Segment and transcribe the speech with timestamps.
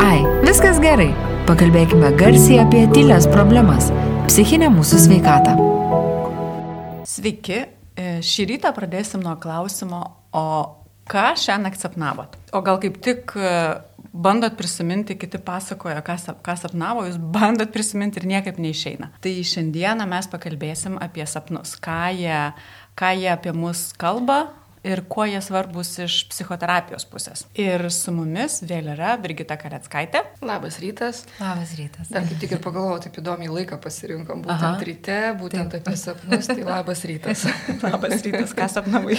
[0.00, 1.08] Ai, viskas gerai.
[1.48, 3.86] Pakalbėkime garsiai apie tylias problemas-
[4.28, 5.54] psichinę mūsų sveikatą.
[7.08, 7.58] Sveiki,
[7.96, 10.02] e, šį rytą pradėsim nuo klausimo,
[10.32, 10.76] o
[11.08, 12.36] ką šiandien sapnavot?
[12.52, 13.80] O gal kaip tik e,
[14.12, 19.10] bandot prisiminti, kiti pasakoja, ką, ką sapnavo, jūs bandot prisiminti ir niekaip neišeina.
[19.20, 22.52] Tai šiandieną mes pakalbėsim apie sapnus, ką jie,
[22.96, 24.50] ką jie apie mus kalba,
[24.84, 27.44] ir kuo jie svarbus iš psichoterapijos pusės.
[27.58, 30.22] Ir su mumis vėl yra Brigita Karetskaitė.
[30.44, 31.24] Labas rytas.
[31.40, 32.10] Labas rytas.
[32.12, 34.88] Dar kaip tik ir pagalvojau, taip įdomiai laiką pasirinkom, būtent Aha.
[34.88, 35.88] ryte, būtent taip.
[35.88, 37.46] apie sapnus, tai labas rytas.
[37.86, 39.16] labas rytas, ką sapnavai.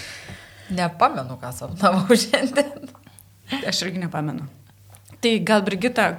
[0.78, 2.92] Nepamenu, ką sapnavau šiandien.
[3.68, 4.46] Aš irgi nepamenu.
[5.22, 6.10] Tai gal Brigita,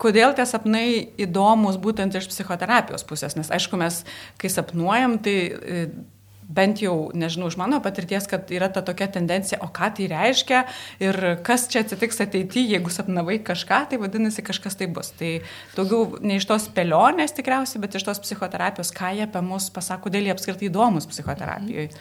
[0.00, 0.86] kodėl tie sapnai
[1.20, 4.02] įdomus būtent iš psichoterapijos pusės, nes aišku, mes,
[4.40, 5.36] kai sapnuojam, tai
[6.50, 10.62] bent jau, nežinau, iš mano patirties, kad yra ta tokia tendencija, o ką tai reiškia
[11.02, 15.12] ir kas čia atsitiks ateityje, jeigu sapnavai kažką, tai vadinasi kažkas tai bus.
[15.18, 15.36] Tai
[15.76, 20.12] daugiau ne iš tos spėlionės tikriausiai, bet iš tos psichoterapijos, ką jie apie mus pasako,
[20.12, 21.94] dėl jie apskritai įdomus psichoterapijoje.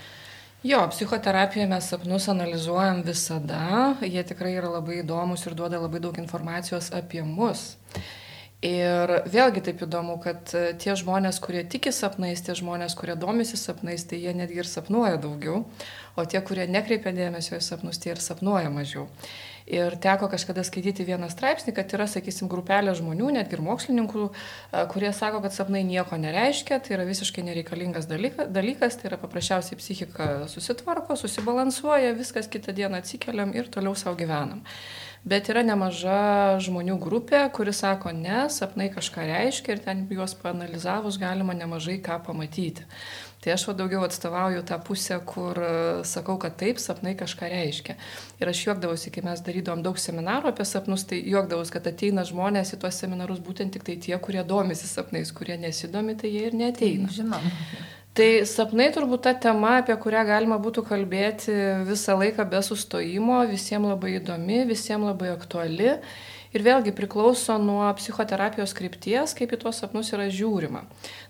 [0.64, 6.18] Jo, psichoterapijoje mes sapnus analizuojam visada, jie tikrai yra labai įdomus ir duoda labai daug
[6.20, 7.78] informacijos apie mus.
[8.60, 13.56] Ir vėlgi taip įdomu, kad e, tie žmonės, kurie tiki sapnais, tie žmonės, kurie domisi
[13.56, 15.62] sapnais, tai jie netgi ir sapnuoja daugiau,
[16.20, 19.08] o tie, kurie nekreipia dėmesio į sapnus, tie ir sapnuoja mažiau.
[19.70, 24.86] Ir teko kažkada skaityti vieną straipsnį, kad yra, sakysim, grupelė žmonių, netgi ir mokslininkų, e,
[24.92, 30.34] kurie sako, kad sapnai nieko nereiškia, tai yra visiškai nereikalingas dalykas, tai yra paprasčiausiai psichika
[30.52, 34.68] susitvarko, susibalansuoja, viskas kitą dieną atsikeliam ir toliau savo gyvenam
[35.28, 41.20] bet yra nemaža žmonių grupė, kuri sako, ne, sapnai kažką reiškia ir ten juos panalizavus
[41.22, 42.86] galima nemažai ką pamatyti.
[43.40, 45.70] Tai aš va daugiau atstovauju tą pusę, kur e,
[46.04, 47.96] sakau, kad taip, sapnai kažką reiškia.
[48.42, 52.76] Ir aš juokdavausi, kai mes darydom daug seminarų apie sapnus, tai juokdavausi, kad ateina žmonės
[52.76, 56.60] į tuos seminarus būtent tik tai tie, kurie domisi sapnais, kurie nesidomi, tai jie ir
[56.60, 57.08] neteina.
[57.16, 57.48] Žinom.
[58.18, 61.54] Tai sapnai turbūt ta tema, apie kurią galima būtų kalbėti
[61.88, 65.94] visą laiką be sustojimo, visiems labai įdomi, visiems labai aktuali.
[66.50, 70.82] Ir vėlgi priklauso nuo psichoterapijos krypties, kaip į tuos sapnus yra žiūrima.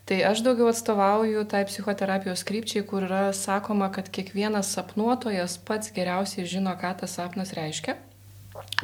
[0.08, 6.48] Tai aš daugiau atstovauju tai psichoterapijos krypčiai, kur yra sakoma, kad kiekvienas sapnuotojas pats geriausiai
[6.48, 8.00] žino, ką tas sapnas reiškia.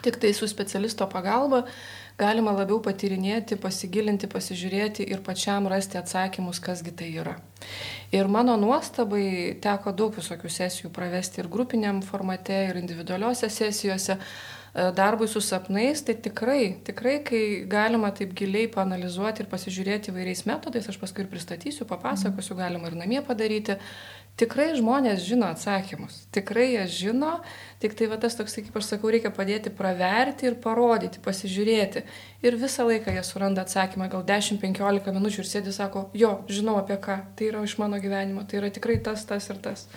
[0.02, 1.64] Tik tai su specialisto pagalba
[2.20, 7.36] galima labiau patyrinėti, pasigilinti, pasižiūrėti ir pačiam rasti atsakymus, kasgi tai yra.
[8.16, 14.20] Ir mano nuostabai teko daug visokių sesijų pravesti ir grupiniam formate, ir individualiuose sesijose e,
[14.96, 20.88] darbui su sapnais, tai tikrai, tikrai, kai galima taip giliai panalizuoti ir pasižiūrėti įvairiais metodais,
[20.88, 23.76] aš paskui ir pristatysiu, papasakosiu, galima ir namie padaryti,
[24.36, 27.38] Tikrai žmonės žino atsakymus, tikrai jie žino,
[27.80, 32.04] tik tai va tas toks, kaip aš sakau, reikia padėti praverti ir parodyti, pasižiūrėti.
[32.44, 37.00] Ir visą laiką jie suranda atsakymą, gal 10-15 minučių ir sėdi, sako, jo, žinau apie
[37.00, 39.88] ką, tai yra iš mano gyvenimo, tai yra tikrai tas, tas ir tas.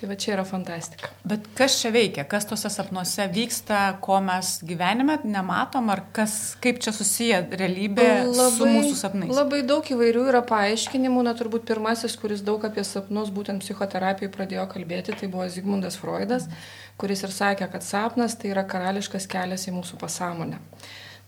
[0.00, 1.10] Tai va čia yra fantastika.
[1.28, 6.78] Bet kas čia veikia, kas tuose sapnuose vyksta, ko mes gyvenime nematom, ar kas, kaip
[6.80, 9.34] čia susiję realybė labai, su mūsų sapnais?
[9.36, 14.64] Labai daug įvairių yra paaiškinimų, na turbūt pirmasis, kuris daug apie sapnus būtent psichoterapijai pradėjo
[14.72, 16.48] kalbėti, tai buvo Zygmundas Freudas,
[16.96, 20.64] kuris ir sakė, kad sapnas tai yra karališkas kelias į mūsų pasąmonę.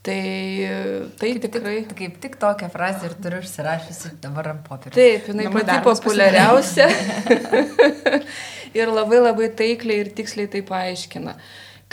[0.03, 0.23] Tai,
[1.19, 1.75] tai kaip tikrai.
[1.87, 4.97] Tik, kaip tik tokią frazę ir turiu užsirašysi dabar ant popierio.
[4.97, 6.89] Taip, jinai pati populiariausia.
[8.81, 11.37] ir labai labai taikliai ir tiksliai tai paaiškina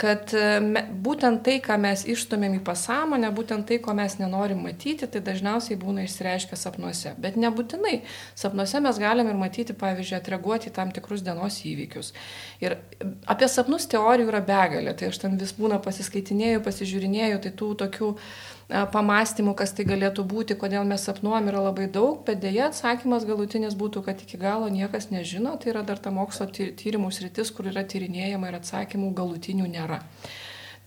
[0.00, 4.62] kad e, me, būtent tai, ką mes išstumėm į pasąmonę, būtent tai, ko mes nenorim
[4.64, 7.12] matyti, tai dažniausiai būna išsireiškę sapnuose.
[7.20, 7.98] Bet nebūtinai.
[8.38, 12.14] Sapnuose mes galim ir matyti, pavyzdžiui, atreaguoti į tam tikrus dienos įvykius.
[12.64, 12.78] Ir
[13.28, 14.96] apie sapnus teorijų yra begalė.
[14.96, 18.14] Tai aš ten vis būna pasiskaitinėjau, pasižiūrinėjau, tai tų tokių
[18.70, 23.76] pamastymų, kas tai galėtų būti, kodėl mes sapnuojam, yra labai daug, bet dėja atsakymas galutinis
[23.78, 27.82] būtų, kad iki galo niekas nežino, tai yra dar ta mokslo tyrimų sritis, kur yra
[27.84, 30.00] tyrinėjama ir atsakymų galutinių nėra.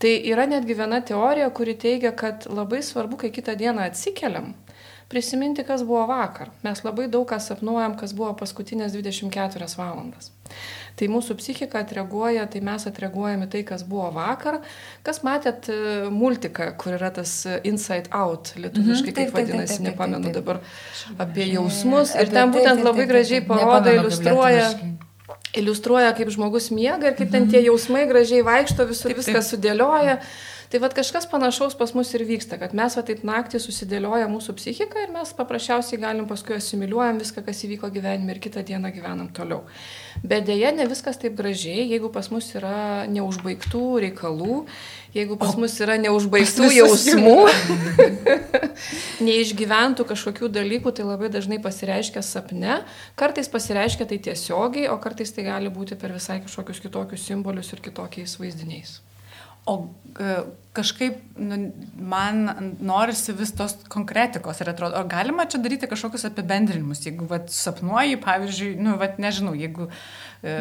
[0.03, 4.51] Tai yra netgi viena teorija, kuri teigia, kad labai svarbu, kai kitą dieną atsikeliam,
[5.13, 6.49] prisiminti, kas buvo vakar.
[6.65, 10.31] Mes labai daug ką sapnuojam, kas buvo paskutinės 24 valandas.
[10.97, 14.59] Tai mūsų psichika atreaguoja, tai mes atreaguojame tai, kas buvo vakar.
[15.05, 15.77] Kas matėt e,
[16.13, 17.31] multiką, kur yra tas
[17.65, 20.61] Inside Out, lietuviškai mhm, kaip vadinasi, nepamenu dabar,
[21.17, 22.13] apie jausmus.
[22.17, 24.69] Ir ten būtent labai gražiai parodo, iliustruoja
[25.53, 30.17] iliustruoja, kaip žmogus miega ir kaip ten tie jausmai gražiai vaikšto, visur viską sudėlioja.
[30.73, 34.55] Tai vad kažkas panašaus pas mus ir vyksta, kad mes va taip naktį susidėlioja mūsų
[34.57, 39.27] psichika ir mes paprasčiausiai galim paskui asimiliuojam viską, kas įvyko gyvenime ir kitą dieną gyvenam
[39.37, 39.59] toliau.
[40.25, 44.63] Bet dėja, ne viskas taip gražiai, jeigu pas mus yra neužbaigtų reikalų,
[45.13, 47.37] jeigu pas mus yra neužbaigtų jausmų,
[49.29, 52.81] neišgyventų kažkokių dalykų, tai labai dažnai pasireiškia sapne,
[53.13, 57.89] kartais pasireiškia tai tiesiogiai, o kartais tai gali būti per visai kažkokius kitokius simbolius ir
[57.91, 59.03] kitokiais vaizdiniais.
[59.65, 59.75] O
[60.19, 60.35] e,
[60.73, 61.57] kažkaip nu,
[61.95, 67.51] man norisi vis tos konkretikos ir atrodo, o galima čia daryti kažkokius apibendrinimus, jeigu vat,
[67.53, 69.87] sapnuoji, pavyzdžiui, nu, vat, nežinau, jeigu,
[70.41, 70.55] e,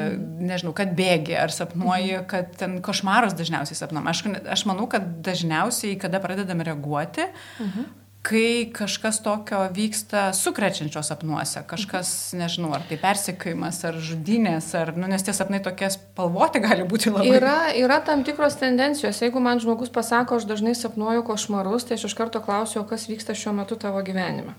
[0.52, 2.28] nežinau, kad bėgi ar sapnuoji, mhm.
[2.31, 4.06] kad ten košmaros dažniausiai sapnuom.
[4.12, 4.26] Aš,
[4.56, 7.26] aš manau, kad dažniausiai, kada pradedame reaguoti,
[7.58, 7.90] mhm
[8.23, 15.09] kai kažkas tokio vyksta sukrečiančios sapnuose, kažkas, nežinau, ar tai persikėjimas, ar žudynės, ar, nu,
[15.11, 17.33] nes tie sapnai tokie spalvoti gali būti labai.
[17.41, 19.19] Yra, yra tam tikros tendencijos.
[19.25, 23.35] Jeigu man žmogus pasako, aš dažnai sapnuoju košmarus, tai aš iš karto klausiu, kas vyksta
[23.35, 24.55] šiuo metu tavo gyvenime.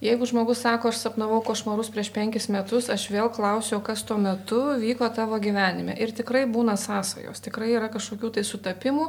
[0.00, 4.60] Jeigu žmogus sako, aš sapnavau košmarus prieš penkis metus, aš vėl klausiu, kas tuo metu
[4.80, 5.96] vyko tavo gyvenime.
[6.00, 9.08] Ir tikrai būna sąsajos, tikrai yra kažkokių tai sutapimų.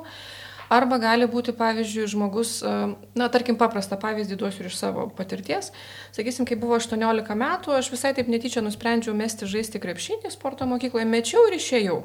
[0.73, 2.71] Arba gali būti, pavyzdžiui, žmogus, e,
[3.15, 5.71] na, tarkim, paprastą pavyzdį duosiu iš savo patirties.
[6.17, 11.05] Sakysim, kai buvo 18 metų, aš visai taip netyčia nusprendžiau mesti žaisti krepšinį sporto mokykloje,
[11.05, 11.97] mečiau ir išėjau.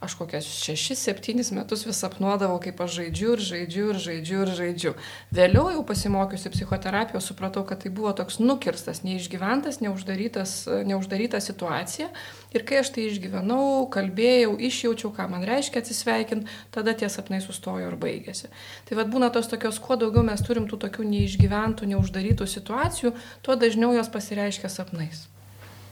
[0.00, 4.94] Aš kokias 6-7 metus vis sapnuodavau, kaip aš žaidžiu ir žaidžiu ir žaidžiu ir žaidžiu.
[5.36, 12.08] Vėliau jau pasimokiusi psichoterapijos supratau, kad tai buvo toks nukirstas, neišgyventas, neuždaryta situacija
[12.56, 17.90] Ir kai aš tai išgyvenau, kalbėjau, išjaučiau, ką man reiškia atsisveikinti, tada tie sapnai sustojo
[17.90, 18.48] ir baigėsi.
[18.88, 23.12] Tai vad būna tos tokios, kuo daugiau mes turim tų tokių neišgyventų, neuždarytų situacijų,
[23.44, 25.26] tuo dažniau jos pasireiškia sapnais.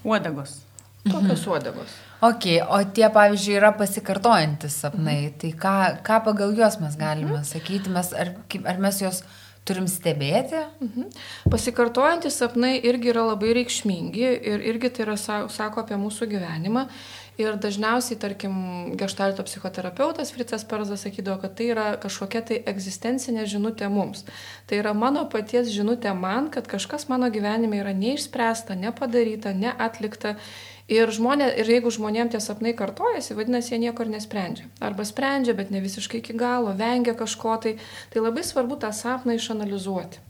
[0.07, 0.61] Uodegos.
[1.07, 1.51] Tokios mhm.
[1.51, 1.97] uodegos.
[2.27, 5.35] Ok, o tie, pavyzdžiui, yra pasikartojantis sapnai, mhm.
[5.43, 5.75] tai ką,
[6.07, 7.45] ką pagal juos mes galime mhm.
[7.47, 8.33] sakyti, mes, ar,
[8.65, 9.23] ar mes juos
[9.67, 10.63] turim stebėti.
[10.83, 11.11] Mhm.
[11.53, 16.87] Pasikartojantys sapnai irgi yra labai reikšmingi ir irgi tai yra, sako apie mūsų gyvenimą.
[17.37, 18.53] Ir dažniausiai, tarkim,
[18.97, 24.25] gestalto psichoterapeutas Fritzas Perzas sakydavo, kad tai yra kažkokia tai egzistencinė žinutė mums.
[24.67, 30.39] Tai yra mano paties žinutė man, kad kažkas mano gyvenime yra neišspręsta, nepadaryta, neatlikta
[30.87, 34.69] Ir, žmonė, ir jeigu žmonėms tie sapnai kartojasi, vadinasi, jie nieko ir nesprendžia.
[34.79, 37.75] Arba sprendžia, bet ne visiškai iki galo, vengia kažko tai.
[38.13, 40.23] Tai labai svarbu tą sapną išanalizuoti.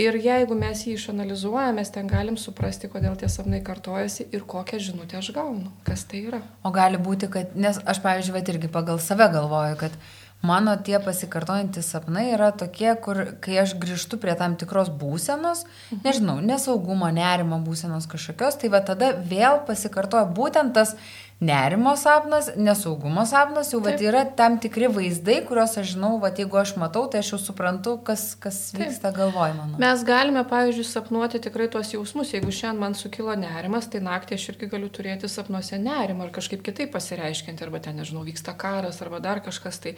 [0.00, 4.80] Ir jeigu mes jį išanalizuojame, mes ten galim suprasti, kodėl tie sapnai kartojasi ir kokią
[4.80, 6.40] žinutę aš gaunu, kas tai yra.
[6.64, 9.98] O gali būti, kad, nes aš, pavyzdžiui, bet irgi pagal save galvoju, kad
[10.46, 16.02] mano tie pasikartojantys sapnai yra tokie, kur kai aš grįžtu prie tam tikros būsenos, mhm.
[16.06, 20.96] nežinau, nesaugumo, nerimo būsenos kažkokios, tai va tada vėl pasikartoja būtent tas
[21.40, 26.58] nerimo sapnas, nesaugumo sapnas, jau vat, yra tam tikri vaizdai, kuriuos aš žinau, vat, jeigu
[26.60, 29.78] aš matau, tai aš jau suprantu, kas, kas vyksta galvoj mano.
[29.80, 32.34] Mes galime, pavyzdžiui, sapnuoti tikrai tuos jausmus.
[32.36, 36.60] Jeigu šiandien man sukilo nerimas, tai naktį aš irgi galiu turėti sapnuose nerimą ar kažkaip
[36.66, 39.80] kitaip pasireiškinti, arba ten, nežinau, vyksta karas, arba dar kažkas.
[39.80, 39.94] Tai,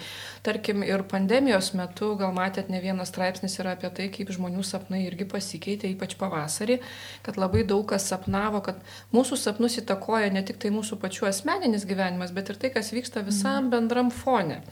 [0.47, 5.03] tarkim, ir pandemijos metu, gal matėt, ne vienas straipsnis yra apie tai, kaip žmonių sapnai
[5.09, 6.79] irgi pasikeitė, ypač pavasarį,
[7.27, 8.79] kad labai daug kas sapnavo, kad
[9.11, 13.25] mūsų sapnus įtakoja ne tik tai mūsų pačių asmeninis gyvenimas, bet ir tai, kas vyksta
[13.27, 13.73] visam mhm.
[13.75, 14.63] bendram fone.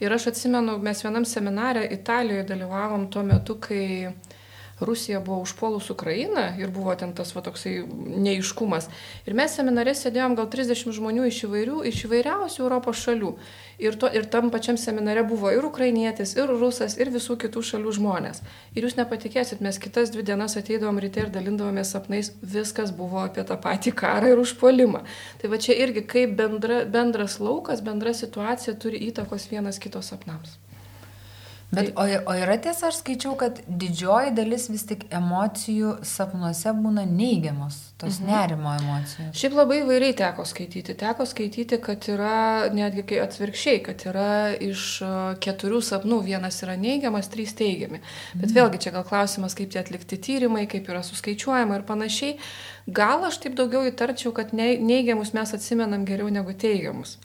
[0.00, 4.12] Ir aš atsimenu, mes vienam seminarė Italijoje dalyvavom tuo metu, kai
[4.80, 7.82] Rusija buvo užpuolus Ukrainą ir buvo ten tas va toksai
[8.24, 8.88] neiškumas.
[9.28, 13.34] Ir mes seminare sėdėjom gal 30 žmonių iš įvairių, iš įvairiausių Europos šalių.
[13.80, 17.94] Ir, to, ir tam pačiam seminare buvo ir ukrainietis, ir rusas, ir visų kitų šalių
[17.96, 18.42] žmonės.
[18.76, 23.44] Ir jūs nepatikėsit, mes kitas dvi dienas ateidavom ryte ir dalindavomės sapnais, viskas buvo apie
[23.48, 25.04] tą patį karą ir užpuolimą.
[25.40, 30.58] Tai va čia irgi kaip bendra, bendras laukas, bendra situacija turi įtakos vienas kito sapnams.
[31.70, 37.04] Bet o, o yra tiesa, aš skaičiau, kad didžioji dalis vis tik emocijų sapnuose būna
[37.06, 38.30] neigiamos, tos mhm.
[38.30, 39.30] nerimo emocijos.
[39.38, 40.96] Šiaip labai įvairiai teko skaityti.
[40.98, 44.88] Teko skaityti, kad yra netgi kai atvirkščiai, kad yra iš
[45.44, 48.02] keturių sapnų vienas yra neigiamas, trys teigiami.
[48.34, 48.56] Bet mhm.
[48.58, 52.36] vėlgi čia gal klausimas, kaip tie atlikti tyrimai, kaip yra suskaičiuojama ir panašiai.
[52.96, 57.18] Gal aš taip daugiau įtarčiau, kad neigiamus mes atsimenam geriau negu teigiamus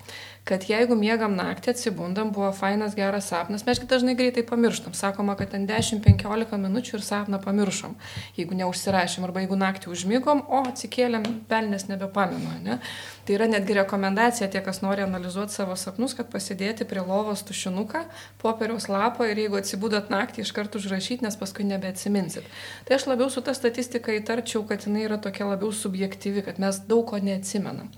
[0.46, 4.94] kad jeigu miegam naktį, atsibundam, buvo fainas, geras sapnas, mes dažnai greitai pamirštam.
[4.94, 7.96] Sakoma, kad ten 10-15 minučių ir sapną pamiršom,
[8.38, 12.60] jeigu neužsirašėm, arba jeigu naktį užmygom, o atsikėlėm, pelnės nebepamenu.
[12.62, 12.78] Ne?
[13.26, 18.04] Tai yra netgi rekomendacija tie, kas nori analizuoti savo sapnus, kad pasidėti prie lovos tušinuką,
[18.44, 22.46] popieriaus lapą ir jeigu atsibūdat naktį iš karto užrašyti, nes paskui nebeatsiminsit.
[22.86, 26.84] Tai aš labiau su ta statistika įtarčiau, kad jinai yra tokia labiau subjektyvi, kad mes
[26.86, 27.90] daug ko neatsimenam.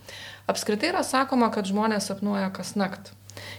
[0.48, 3.12] Apskritai yra sakoma, kad žmonės sapnuoja kas nakt.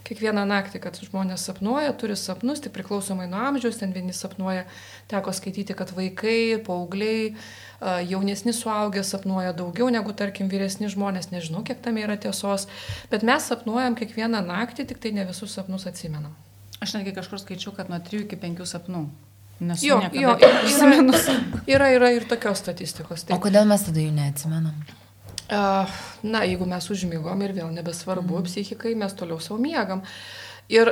[0.08, 4.66] Kiekvieną naktį, kad žmonės sapnuoja, turi sapnus, tai priklausomai nuo amžiaus, ten vieni sapnuoja,
[5.10, 7.32] teko skaityti, kad vaikai, paaugliai,
[8.08, 12.66] jaunesni suaugę sapnuoja daugiau negu, tarkim, vyresni žmonės, nežinau, kiek tam yra tiesos,
[13.12, 16.34] bet mes sapnuojam kiekvieną naktį, tik tai ne visus sapnus atsimenam.
[16.82, 19.08] Aš netgi kažkur skaičiu, kad nuo 3 iki 5 sapnų.
[19.58, 20.90] Nes jo, jo, yra,
[21.66, 23.24] yra, yra ir tokios statistikos.
[23.26, 23.34] Taip.
[23.34, 24.76] O kodėl mes tada jų neatsimenam?
[25.48, 28.48] Na, jeigu mes užmygom ir vėl nebesvarbu mm.
[28.50, 30.02] psichikai, mes toliau savo miegam.
[30.68, 30.90] Ir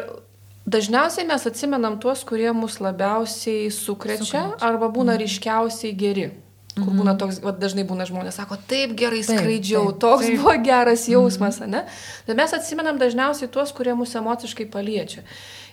[0.65, 4.65] dažniausiai mes atsimenam tuos, kurie mus labiausiai sukrečia, sukrečia.
[4.65, 5.23] arba būna mm.
[5.25, 6.31] ryškiausiai geri.
[6.77, 7.21] Kur būna mhm.
[7.23, 10.43] toks, va, dažnai būna žmonės, sako, taip gerai skraidžiau, taip, toks taip.
[10.43, 11.71] buvo geras jausmas, mm.
[11.73, 11.85] ne?
[12.27, 15.25] Bet mes atsimenam dažniausiai tuos, kurie mus emociškai paliečia.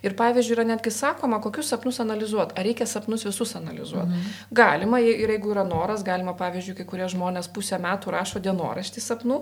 [0.03, 2.55] Ir pavyzdžiui, yra netgi sakoma, kokius sapnus analizuoti.
[2.59, 4.11] Ar reikia sapnus visus analizuoti.
[4.11, 4.33] Mhm.
[4.51, 9.39] Galima, ir jeigu yra noras, galima, pavyzdžiui, kai kurie žmonės pusę metų rašo dienoraštį sapnų,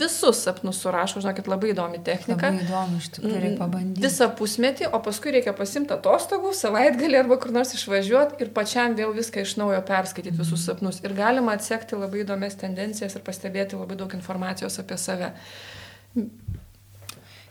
[0.00, 2.52] visus sapnus surašo, žinokit, labai įdomi technika.
[2.52, 4.06] Labai įdomu, iš tikrųjų, reikia pabandyti.
[4.06, 9.12] Visą pusmetį, o paskui reikia pasimti atostogų, savaitgalį arba kur nors išvažiuoti ir pačiam vėl
[9.16, 11.02] viską iš naujo perskaityti visus sapnus.
[11.04, 15.34] Ir galima atsekti labai įdomias tendencijas ir pastebėti labai daug informacijos apie save.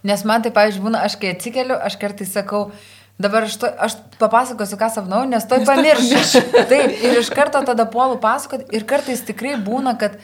[0.08, 2.72] Nes man tai, pavyzdžiui, būna, aš kai atsikeliu, aš kartais sakau,
[3.22, 6.42] dabar aš, to, aš papasakosiu, ką sapnau, nes to pamiršiu.
[6.72, 10.18] Taip, ir iš karto tada puolu pasakoti ir kartais tikrai būna, kad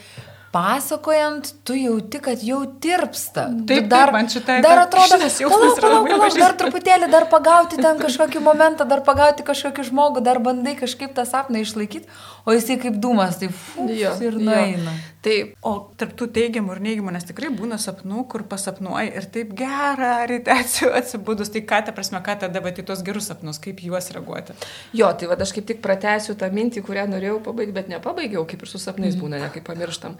[0.52, 3.48] pasakojant, tu jauti, kad jau tirpsta.
[3.68, 8.00] Taip, dar, taip, man šitai dar atrodo, palauk, palauk, palauk, dar truputėlį, dar pagauti ten
[8.00, 12.08] kažkokį momentą, dar pagauti kažkokį žmogų, dar bandai kažkaip tą sapną išlaikyti,
[12.48, 14.96] o jisai kaip dūmas, tai fuf, jo, ir nueina.
[14.96, 15.14] Jo.
[15.28, 20.12] Taip, o tarptų teigiamų ir neigiamų, nes tikrai būna sapnų, kur pasapnuoji ir taip gera,
[20.30, 20.54] ryte
[21.00, 24.54] atsibūdus, tai ką ta prasme, ką tada va, tos gerus sapnus, kaip juos reaguoti.
[24.96, 28.62] Jo, tai va aš kaip tik pratęsiu tą mintį, kurią norėjau pabaigti, bet nepabaigiau, kaip
[28.62, 30.14] ir su sapnais būna, ne kaip pamirštam.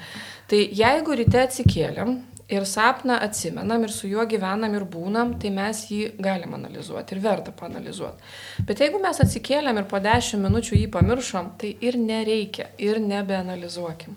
[0.48, 2.16] Tai jeigu ryte atsikėlėm
[2.48, 7.22] ir sapną atsimenam ir su juo gyvenam ir būnam, tai mes jį galim analizuoti ir
[7.25, 8.30] verta panalizuoti.
[8.68, 14.16] Bet jeigu mes atsikėlėm ir po 10 minučių jį pamiršom, tai ir nereikia ir nebeanalizuokim.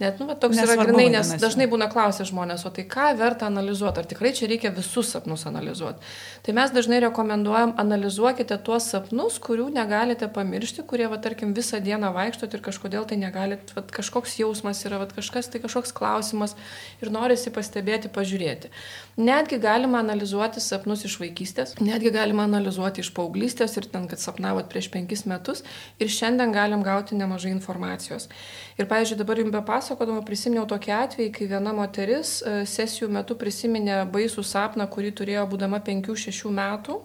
[0.00, 3.46] Net, nu, toks Nesvarbu, yra grinai, nes dažnai būna klausę žmonės, o tai ką verta
[3.46, 6.02] analizuoti, ar tikrai čia reikia visus sapnus analizuoti.
[6.42, 12.10] Tai mes dažnai rekomenduojam, analizuokite tuos sapnus, kurių negalite pamiršti, kurie, va, tarkim, visą dieną
[12.16, 16.56] vaikštot ir kažkodėl tai negalit, va, kažkoks jausmas yra, va, kažkas tai kažkoks klausimas
[16.98, 18.72] ir norisi pastebėti, pažiūrėti.
[19.14, 24.66] Netgi galima analizuoti sapnus iš vaikystės, netgi galima analizuoti iš paauglystės ir ten, kad sapnavot
[24.74, 25.62] prieš penkis metus
[26.02, 28.26] ir šiandien galim gauti nemažai informacijos.
[28.74, 34.02] Ir, pavyzdžiui, dabar jums bepasakodama prisiminiau tokį atvejį, kai viena moteris e, sesijų metu prisiminė
[34.10, 36.98] baisų sapną, kurį turėjo būdama 5-6 metų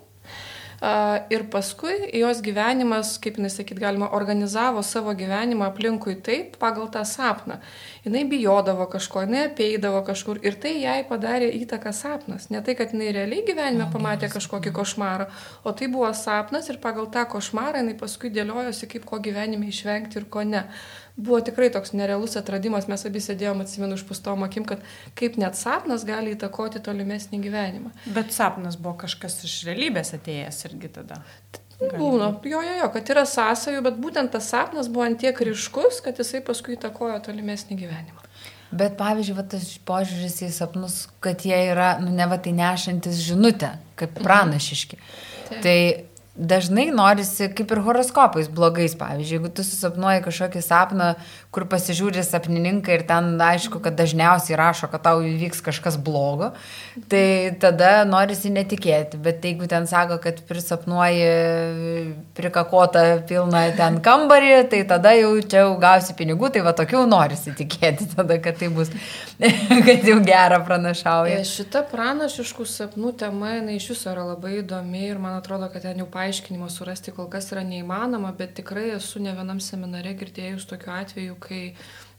[1.30, 7.02] Ir paskui jos gyvenimas, kaip jinai sakyt, galima, organizavo savo gyvenimą aplinkui taip pagal tą
[7.04, 7.58] sapną.
[8.06, 12.48] Jinai bijodavo kažko, jinai apeidavo kažkur ir tai jai padarė įtaką sapnas.
[12.48, 15.28] Ne tai, kad jinai realiai gyvenime pamatė kažkokį košmarą,
[15.68, 20.22] o tai buvo sapnas ir pagal tą košmarą jinai paskui dėliojosi, kaip ko gyvenime išvengti
[20.22, 20.64] ir ko ne
[21.20, 24.84] buvo tikrai toks nerealus atradimas, mes abi sėdėjom, atsimenu, išpustom akim, kad
[25.20, 27.92] kaip net sapnas gali įtakoti tolimesnį gyvenimą.
[28.16, 31.20] Bet sapnas buvo kažkas iš realybės atėjęs irgi tada.
[31.80, 36.18] Būna, jo, jo, jo, kad yra sąsajų, bet būtent tas sapnas buvo antiek ryškus, kad
[36.20, 38.26] jisai paskui įtakojo tolimesnį gyvenimą.
[38.70, 43.24] Bet pavyzdžiui, va, tas požiūris į sapnus, kad jie yra, nu ne va tai nešantis
[43.26, 45.00] žinutę, kaip pranašiški.
[45.00, 45.64] Mhm.
[45.64, 45.78] Tai
[46.40, 51.10] dažnai norisi, kaip ir horoskopais, blogais, pavyzdžiui, jeigu tu susapnuoji kažkokį sapną,
[51.50, 56.52] kur pasižiūri sapnininką ir ten aišku, kad dažniausiai rašo, kad tau įvyks kažkas blogo,
[57.10, 64.84] tai tada norisi netikėti, bet jeigu ten sako, kad prisapnuoji prikakotą pilną ten kambarį, tai
[64.92, 68.94] tada jau čia jau gausi pinigų, tai va tokių norisi tikėti tada, kad tai bus,
[69.88, 71.42] kad jau gerą pranašauja.
[71.50, 76.06] Šita pranašiškų sapnų tema, jinai iš viso yra labai įdomi ir man atrodo, kad ten
[76.06, 80.94] jau paaiškinimo surasti kol kas yra neįmanoma, bet tikrai esu ne vienam seminare girdėjus tokiu
[80.94, 81.64] atveju, kai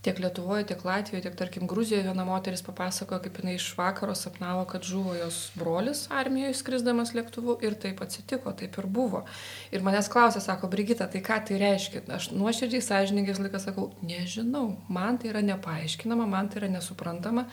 [0.01, 4.65] tiek Lietuvoje, tiek Latvijoje, tiek tarkim Gruzijoje viena moteris papasakojo, kaip jinai iš vakaro sapnavo,
[4.65, 9.25] kad žuvo jos brolis armijoje skrisdamas lėktuvu ir taip atsitiko, taip ir buvo.
[9.73, 12.05] Ir manęs klausė, sako, Brigita, tai ką tai reiškia?
[12.17, 17.45] Aš nuoširdžiai sąžininkai laiką sakau, nežinau, man tai yra nepaaiškinama, man tai yra nesuprantama,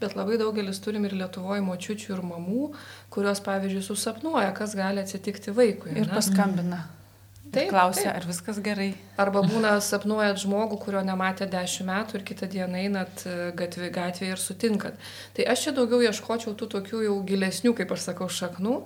[0.00, 2.70] bet labai daugelis turim ir Lietuvoje močiučių ir mamų,
[3.12, 5.92] kurios, pavyzdžiui, susapnuoja, kas gali atsitikti vaikui.
[5.98, 6.14] Ir ne?
[6.16, 6.80] paskambina.
[7.50, 8.16] Taip, klausia, taip.
[8.20, 8.92] ar viskas gerai.
[9.18, 14.36] Arba būna sapnuojat žmogų, kurio nematė dešimt metų ir kitą dieną einat e, gatvė, gatvėje
[14.36, 15.00] ir sutinkat.
[15.34, 18.76] Tai aš čia daugiau ieškočiau tų tokių jau gilesnių, kaip aš sakau, šaknų.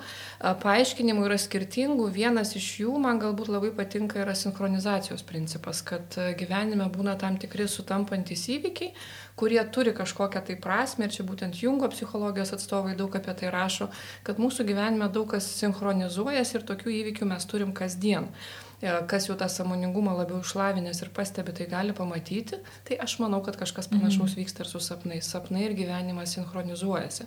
[0.65, 2.09] Paaiškinimų yra skirtingų.
[2.15, 7.37] Vienas iš jų man galbūt labai patinka yra sinchronizacijos principas, kad e, gyvenime būna tam
[7.41, 8.95] tikri sutampantis įvykiai
[9.37, 13.91] kurie turi kažkokią tai prasme, ir čia būtent Jungo psichologijos atstovai daug apie tai rašo,
[14.27, 18.31] kad mūsų gyvenime daug kas sinchronizuojasi ir tokių įvykių mes turim kasdien.
[18.85, 23.41] E, kas jau tą samoningumą labiau išlavinęs ir pastebi, tai gali pamatyti, tai aš manau,
[23.45, 24.41] kad kažkas panašaus mhm.
[24.43, 25.31] vyksta ir su sapnais.
[25.31, 27.27] Sapnai ir gyvenimas sinchronizuojasi.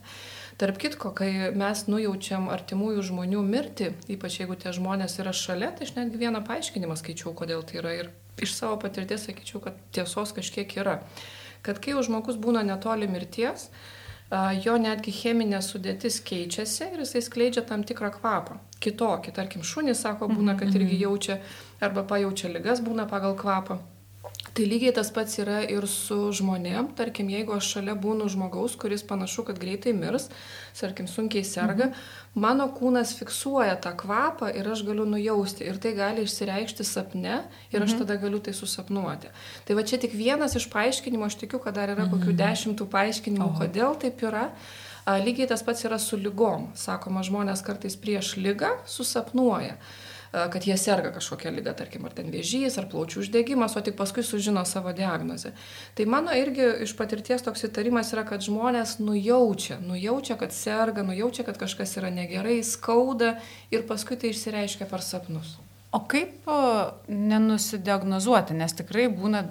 [0.62, 5.88] Tarp kitko, kai mes nujaučiam artimųjų žmonių mirtį, ypač jeigu tie žmonės yra šalia, tai
[5.88, 7.98] aš netgi vieną paaiškinimą skaičiau, kodėl tai yra.
[8.04, 11.00] Ir iš savo patirties sakyčiau, kad tiesos kažkiek yra.
[11.68, 13.68] Kad kai jau žmogus būna netoli mirties,
[14.64, 18.58] jo netgi cheminė sudėtis keičiasi ir jisai skleidžia tam tikrą kvapą.
[18.84, 21.04] Kitokį, tarkim, šunys sako, būna, kad irgi mhm.
[21.04, 21.40] jaučia
[21.84, 23.80] arba pajaučia ligas, būna pagal kvapą.
[24.58, 26.88] Tai lygiai tas pats yra ir su žmonėm.
[26.98, 30.32] Tarkim, jeigu aš šalia būnu žmogaus, kuris panašu, kad greitai mirs,
[30.80, 32.08] tarkim, sunkiai serga, mhm.
[32.42, 35.68] mano kūnas fiksuoja tą kvapą ir aš galiu nujausti.
[35.70, 38.02] Ir tai gali išsireikšti sapne ir aš mhm.
[38.02, 39.30] tada galiu tai susapnuoti.
[39.70, 42.18] Tai va čia tik vienas iš paaiškinimų, aš tikiu, kad dar yra mhm.
[42.18, 43.62] kokių dešimtų paaiškinimų, Oho.
[43.62, 44.50] kodėl taip yra.
[45.22, 46.72] Lygiai tas pats yra su lygom.
[46.76, 49.78] Sakoma, žmonės kartais prieš lygą susapnuoja
[50.32, 54.26] kad jie serga kažkokią lygą, tarkim, ar ten vėžys, ar plaučių uždegimas, o tik paskui
[54.26, 55.54] sužino savo diagnozę.
[55.96, 61.48] Tai mano irgi iš patirties toks įtarimas yra, kad žmonės nujaučia, nujaučia, kad serga, nujaučia,
[61.48, 63.38] kad kažkas yra negerai, skauda
[63.72, 65.58] ir paskui tai išsireiškia per sapnus.
[65.96, 66.50] O kaip
[67.08, 69.46] nenusidiagnozuoti, nes tikrai būna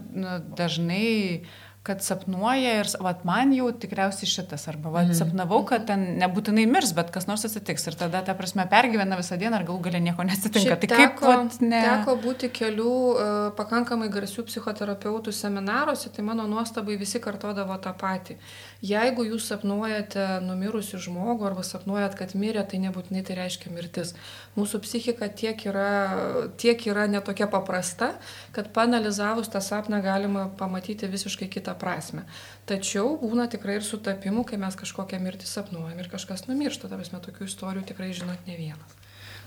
[0.56, 1.54] dažnai uh,
[1.86, 5.18] kad sapnuoja ir, vat, man jau tikriausiai šitas, arba, vat, mm.
[5.20, 9.38] sapnavau, kad ten nebūtinai mirs, bet kas nors atsitiks ir tada, ta prasme, pergyvena visą
[9.38, 10.78] dieną ir gal galia nieko nesitinka.
[10.82, 11.82] Tai teko, kaip, vat, ne...
[11.86, 18.38] Teko būti kelių uh, pakankamai garsių psichoterapeutų seminaruose, tai mano nuostabai visi kartodavo tą patį.
[18.84, 24.12] Jeigu jūs sapnuojate numirusių žmogų arba sapnuojat, kad mirė, tai nebūtinai tai reiškia mirtis.
[24.58, 28.12] Mūsų psichika tiek yra, tiek yra netokia paprasta,
[28.52, 32.26] kad panalizavus tą sapną galima pamatyti visiškai kitą prasme.
[32.68, 36.92] Tačiau būna tikrai ir sutapimų, kai mes kažkokią mirtį sapnuojam ir kažkas numiršta.
[36.92, 39.05] Ta prasme, tokių istorijų tikrai žinot ne vienas.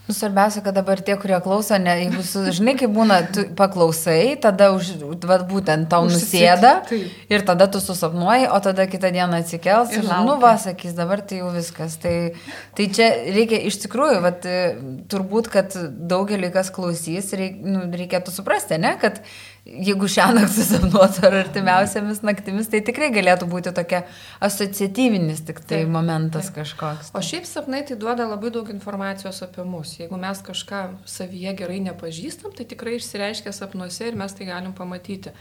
[0.10, 4.39] Nu, svarbiausia, kad dabar tie, kurie klauso, ne, jeigu, su, žinai, kaip būna, tu paklausai,
[4.42, 4.88] tada už,
[5.22, 6.72] vad, būtent tau nusėda
[7.30, 11.22] ir tada tu susapnuoji, o tada kitą dieną atsikels ir, ir nu, va, sakys, dabar
[11.22, 12.00] tai jau viskas.
[12.01, 12.16] Tai,
[12.74, 14.50] tai čia reikia iš tikrųjų, vad,
[15.13, 15.78] turbūt, kad
[16.10, 19.22] daugelį kas klausys, reik, nu, reikėtų suprasti, ne, kad
[19.69, 24.03] jeigu šią naktį susapnuotų ar artimiausiamis naktimis, tai tikrai galėtų būti tokia
[24.45, 26.62] asociatyvinis tik tai taip, momentas taip.
[26.62, 27.12] kažkoks.
[27.17, 29.95] O šiaip sapnai tai duoda labai daug informacijos apie mus.
[29.99, 35.34] Jeigu mes kažką savyje gerai nepažįstam, tai tikrai išsireiškia sapnuose ir mes tai galim pamatyti.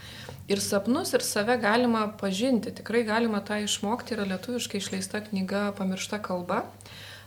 [0.48, 2.72] Ir sapnus, ir save galima pažinti.
[2.80, 4.16] Tikrai galima tą išmokti.
[4.16, 6.64] Yra lietuviškai išleista knyga Pamiršta kalba.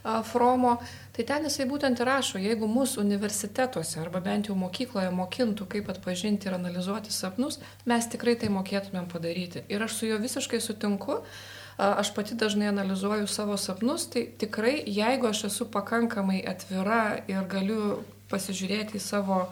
[0.02, 0.76] Fromo,
[1.14, 6.48] tai ten jisai būtent rašo, jeigu mūsų universitetuose arba bent jau mokykloje mokintų, kaip atpažinti
[6.50, 9.62] ir analizuoti sapnus, mes tikrai tai mokėtumėm padaryti.
[9.70, 11.20] Ir aš su juo visiškai sutinku,
[11.78, 18.02] aš pati dažnai analizuoju savo sapnus, tai tikrai jeigu aš esu pakankamai atvira ir galiu
[18.32, 19.44] pasižiūrėti į savo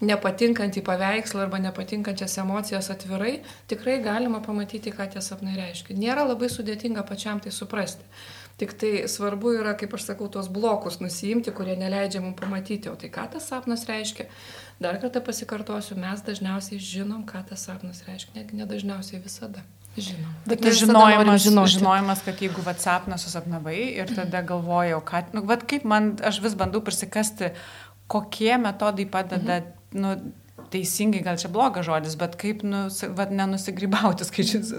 [0.00, 5.96] nepatinkantį paveikslą arba nepatinkančias emocijas atvirai, tikrai galima pamatyti, ką tie sapnai reiškia.
[5.98, 8.06] Nėra labai sudėtinga pačiam tai suprasti.
[8.60, 12.96] Tik tai svarbu yra, kaip aš sakau, tuos blokus nusijimti, kurie neleidžia mums pamatyti, o
[13.00, 14.26] tai ką tas sapnas reiškia.
[14.80, 19.64] Dar kartą pasikartosiu, mes dažniausiai žinom, ką tas sapnas reiškia, netgi nedažniausiai visada.
[19.96, 20.34] Žinom.
[20.46, 25.64] Bet tas žinojimas, žinojimas, kad jeigu vat sapną susapnavai ir tada galvojau, kad, nu, vat
[25.68, 27.50] kaip man, aš vis bandau prisikasti,
[28.10, 30.04] kokie metodai padeda, mhm.
[30.04, 30.14] nu,
[30.72, 32.86] teisingai, gal čia blogas žodis, bet kaip nu,
[33.18, 34.72] vat, nenusigrybauti skaičius,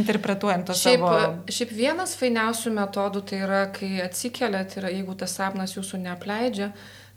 [0.00, 1.52] interpretuojant to šiaip, savo.
[1.52, 6.72] Šiaip vienas fainiausių metodų tai yra, kai atsikeliat ir jeigu tas sapnas jūsų neapleidžia,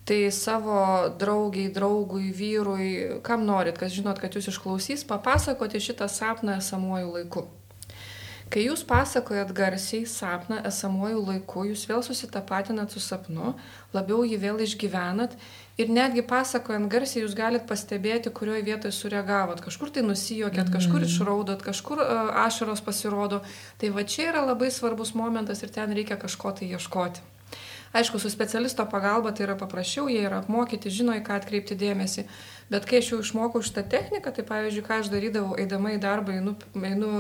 [0.06, 0.80] tai savo
[1.20, 2.90] draugiai, draugui, vyrui,
[3.26, 7.48] kam norit, kas žinot, kad jūs išklausys, papasakoti šitą sapną esamuoju laiku.
[8.54, 13.56] Kai jūs pasakojat garsiai sapną esamuoju laiku, jūs vėl susitapatinat su sapnu,
[13.96, 15.34] labiau jį vėl išgyvenat
[15.76, 19.60] Ir netgi pasakojant garsiai jūs galite pastebėti, kurioje vietoje sureagavot.
[19.64, 21.10] Kažkur tai nusijokėt, kažkur mhm.
[21.12, 23.42] išraudot, kažkur uh, ašaros pasirodo.
[23.82, 27.35] Tai va čia yra labai svarbus momentas ir ten reikia kažko tai ieškoti.
[27.96, 32.26] Aišku, su specialisto pagalba tai yra paprasčiau, jie yra apmokyti, žino, į ką atkreipti dėmesį.
[32.68, 36.34] Bet kai aš jau išmokau šitą techniką, tai pavyzdžiui, ką aš darydavau, eidama į darbą,
[36.40, 36.56] einu,
[36.90, 37.12] einu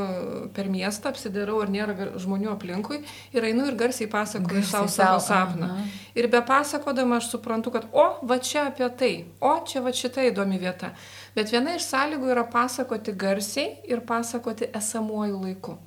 [0.55, 2.99] per miestą, apsidarau, ar nėra žmonių aplinkui
[3.31, 5.71] ir einu ir garsiai pasakoju savo savo sapną.
[5.71, 5.87] Aha.
[6.17, 10.25] Ir be pasakodama aš suprantu, kad o, va čia apie tai, o čia va šita
[10.31, 10.95] įdomi vieta.
[11.37, 15.77] Bet viena iš sąlygų yra pasakoti garsiai ir pasakoti esamuoju laiku.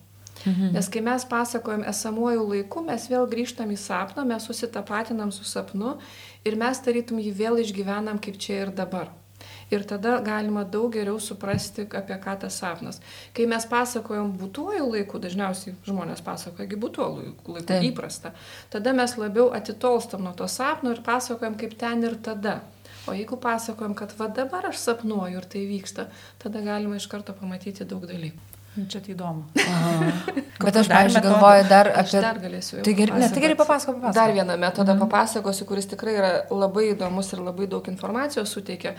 [0.47, 0.73] Mhm.
[0.73, 5.97] Nes kai mes pasakojam esamuoju laiku, mes vėl grįžtam į sapną, mes susitapatinam su sapnu
[6.45, 9.11] ir mes tarytum jį vėl išgyvenam kaip čia ir dabar.
[9.71, 13.01] Ir tada galima daug geriau suprasti, apie ką tas sapnas.
[13.37, 17.85] Kai mes pasakojam būtuoju laiku, dažniausiai žmonės pasakoja, būtuoju laiku, Taip.
[17.91, 18.33] įprasta,
[18.73, 22.63] tada mes labiau atitolstam nuo to sapno ir pasakojam kaip ten ir tada.
[23.09, 26.09] O jeigu pasakojam, kad va dabar aš sapnuoju ir tai vyksta,
[26.43, 28.58] tada galima iš karto pamatyti daug dalykų.
[28.79, 29.43] Nu, čia tai įdomu.
[30.65, 32.19] Bet aš, pavyzdžiui, galvoju dar apie...
[32.19, 32.77] Aš dar galėsiu.
[32.87, 34.15] Tai, gerai, ne, tai gerai papasakok, papasakok.
[34.15, 35.03] Dar vieną metodą mm.
[35.03, 38.95] papasakosiu, kuris tikrai yra labai įdomus ir labai daug informacijos suteikia.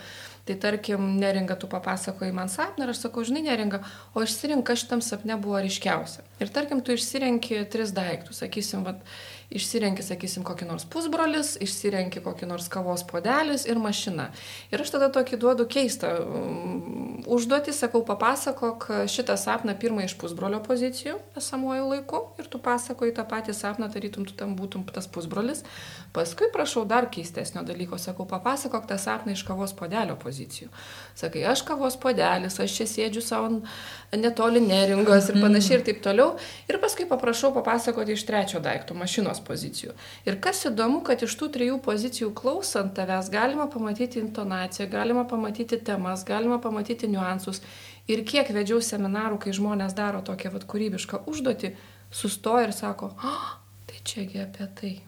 [0.48, 3.80] Tai tarkim, neringa tu papasakoji man sapną ir aš sakau, žinai, neringa,
[4.12, 6.26] o išsirink, kas šitam sapne buvo ryškiausia.
[6.44, 9.00] Ir tarkim, tu išsirenki tris daiktus, sakysim, vat,
[9.50, 14.30] išsirenki, sakysim, kokį nors pusbrolis, išsirenki kokį nors kavos podelis ir mašina.
[14.70, 20.60] Ir aš tada tokį duodu keistą um, užduotį, sakau, papasakok šitą sapną pirmą iš pusbrolio
[20.64, 25.64] pozicijų esamuoju laiku ir tu pasakoji tą patį sapną, tarytum tu tam būtum tas pusbrolis.
[26.14, 30.70] Paskui prašau dar keistesnio dalyko, sakau, papasakok tą sapną iš kavos podelio pozicijų.
[31.18, 33.60] Sakai, aš kavos podelis, aš čia sėdžiu savo
[34.16, 36.32] netoli neringos ir panašiai ir taip toliau.
[36.70, 39.94] Ir paskui paprašau papasakoti iš trečio daikto, mašinos vienos pozicijų.
[40.26, 45.78] Ir kas įdomu, kad iš tų trijų pozicijų klausant tavęs galima pamatyti intonaciją, galima pamatyti
[45.78, 47.62] temas, galima pamatyti niuansus.
[48.08, 51.74] Ir kiek vedžiau seminarų, kai žmonės daro tokią vat, kūrybišką užduotį,
[52.10, 55.00] sustoja ir sako, oh, tai čiagi apie tai.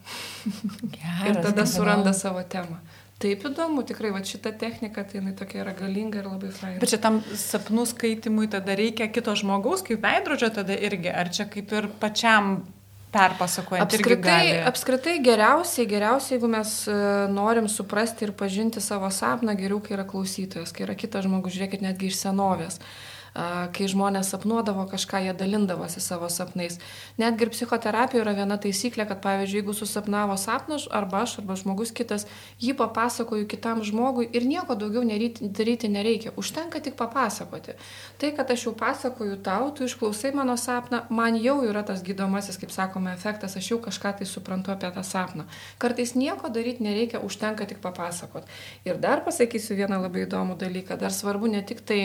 [0.95, 2.79] Geras, ir tada suranda savo temą.
[3.23, 6.79] Taip įdomu, tikrai, va šita technika, tai jinai tokia yra galinga ir labai faina.
[6.81, 11.45] Bet čia tam sapnų skaitimui tada reikia kito žmogaus, kaip veidrodžio tada irgi, ar čia
[11.47, 12.65] kaip ir pačiam
[13.13, 13.85] perpasakojant.
[13.85, 16.99] Apskritai, apskritai geriausiai, geriausiai, jeigu mes e,
[17.31, 21.85] norim suprasti ir pažinti savo sapną, geriau, kai yra klausytojas, kai yra kitas žmogus, žiūrėkit,
[21.85, 22.81] netgi iš senovės.
[22.81, 26.77] Uh, kai žmonės sapnuodavo kažką, jie dalindavosi savo sapnais.
[27.17, 31.91] Netgi ir psichoterapijoje yra viena taisyklė, kad pavyzdžiui, jeigu susapnavo sapną arba aš, arba žmogus
[31.95, 32.27] kitas,
[32.61, 36.33] jį papasakoju kitam žmogui ir nieko daugiau neryti, daryti nereikia.
[36.37, 37.73] Užtenka tik papasakoti.
[38.21, 42.59] Tai, kad aš jau pasakoju tau, tu išklausai mano sapną, man jau yra tas gydomasis,
[42.61, 45.47] kaip sakome, efektas, aš jau kažką tai suprantu apie tą sapną.
[45.81, 48.45] Kartais nieko daryti nereikia, užtenka tik papasakot.
[48.85, 50.99] Ir dar pasakysiu vieną labai įdomų dalyką.
[51.01, 52.01] Dar svarbu ne tik tai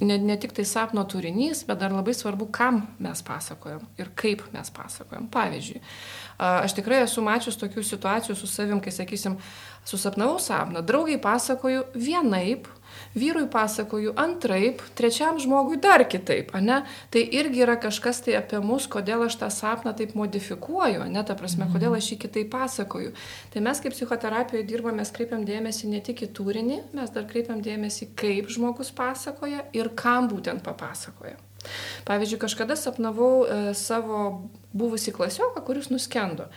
[0.00, 4.44] ne, ne tik tai sapno turinys, bet dar labai svarbu, kam mes pasakojam ir kaip
[4.54, 5.28] mes pasakojam.
[5.32, 5.82] Pavyzdžiui,
[6.38, 9.36] aš tikrai esu mačius tokių situacijų su savim, kai, sakysim,
[9.88, 12.68] susapnavau sapną, draugai pasakoju vienaip,
[13.14, 16.82] vyrui pasakoju antraip, trečiam žmogui dar kitaip, ne?
[17.12, 21.36] Tai irgi yra kažkas tai apie mus, kodėl aš tą sapną taip modifikuoju, ne ta
[21.38, 21.76] prasme, mhm.
[21.76, 23.14] kodėl aš jį kitaip pasakoju.
[23.52, 27.62] Tai mes kaip psichoterapijoje dirbame, mes kreipiam dėmesį ne tik į turinį, mes dar kreipiam
[27.64, 31.38] dėmesį, kaip žmogus pasakoja ir kam būtent papasakoja.
[32.08, 36.48] Pavyzdžiui, kažkada sapnavau e, savo buvusi klasioką, kuris nuskendo.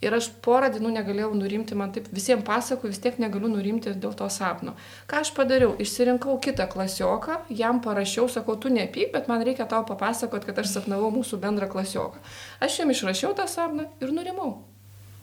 [0.00, 4.14] Ir aš porą dienų negalėjau nurimti, man taip visiems pasakoju, vis tiek negaliu nurimti dėl
[4.16, 4.72] to sapno.
[5.10, 5.74] Ką aš padariau?
[5.76, 10.72] Išsirinkau kitą klasioką, jam parašiau, sakau, tu nepyk, bet man reikia tau papasakot, kad aš
[10.72, 12.24] sapnavau mūsų bendrą klasioką.
[12.64, 14.62] Aš jam išrašiau tą sapną ir nurimau.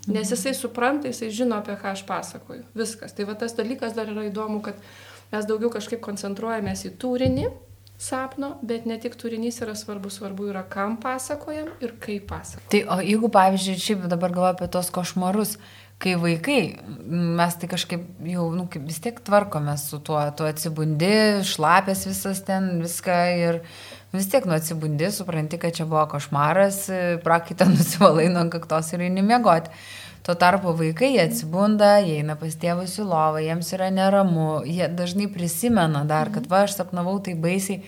[0.08, 2.64] Nes jisai supranta, jisai žino, apie ką aš pasakoju.
[2.78, 3.18] Viskas.
[3.18, 4.78] Tai va tas dalykas dar yra įdomu, kad
[5.34, 7.50] mes daugiau kažkaip koncentruojamės į turinį
[7.98, 12.70] sapno, bet ne tik turinys yra svarbu, svarbu yra kam pasakojam ir kaip pasakojam.
[12.72, 15.58] Tai o jeigu, pavyzdžiui, šiaip dabar galvoju apie tos košmarus,
[15.98, 16.60] kai vaikai,
[17.10, 22.44] mes tai kažkaip jau, nu, kaip vis tiek tvarkomės su tuo, tu atsibundi, šlapės visas
[22.46, 23.62] ten, viską ir
[24.14, 26.84] vis tiek, nu, atsibundi, supranti, kad čia buvo košmaras,
[27.26, 29.74] prakitą nusivalai nuo kaktos ir eini miegoti.
[30.28, 35.30] Tuo tarpu vaikai atsibunda, jie eina pas tėvus į lovą, jiems yra neramu, jie dažnai
[35.32, 37.80] prisimena dar, kad va, aš sapnavau tai baisiai.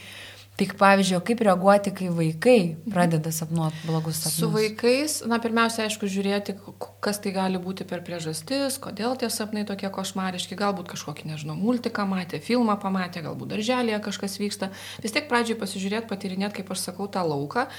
[0.60, 2.58] Tik pavyzdžiui, kaip reaguoti, kai vaikai
[2.92, 4.40] pradeda sapnuoti blogus sapnus?
[4.42, 6.58] Su vaikais, na, pirmiausia, aišku, žiūrėti,
[7.04, 12.04] kas tai gali būti per priežastis, kodėl tie sapnai tokie košmariški, galbūt kažkokį, nežinau, multiką
[12.08, 14.72] matė, filmą pamatė, galbūt darželėje kažkas vyksta.
[15.04, 17.70] Vis tiek pradžiai pasižiūrėti, patirinėti, kaip aš sakau, tą lauką.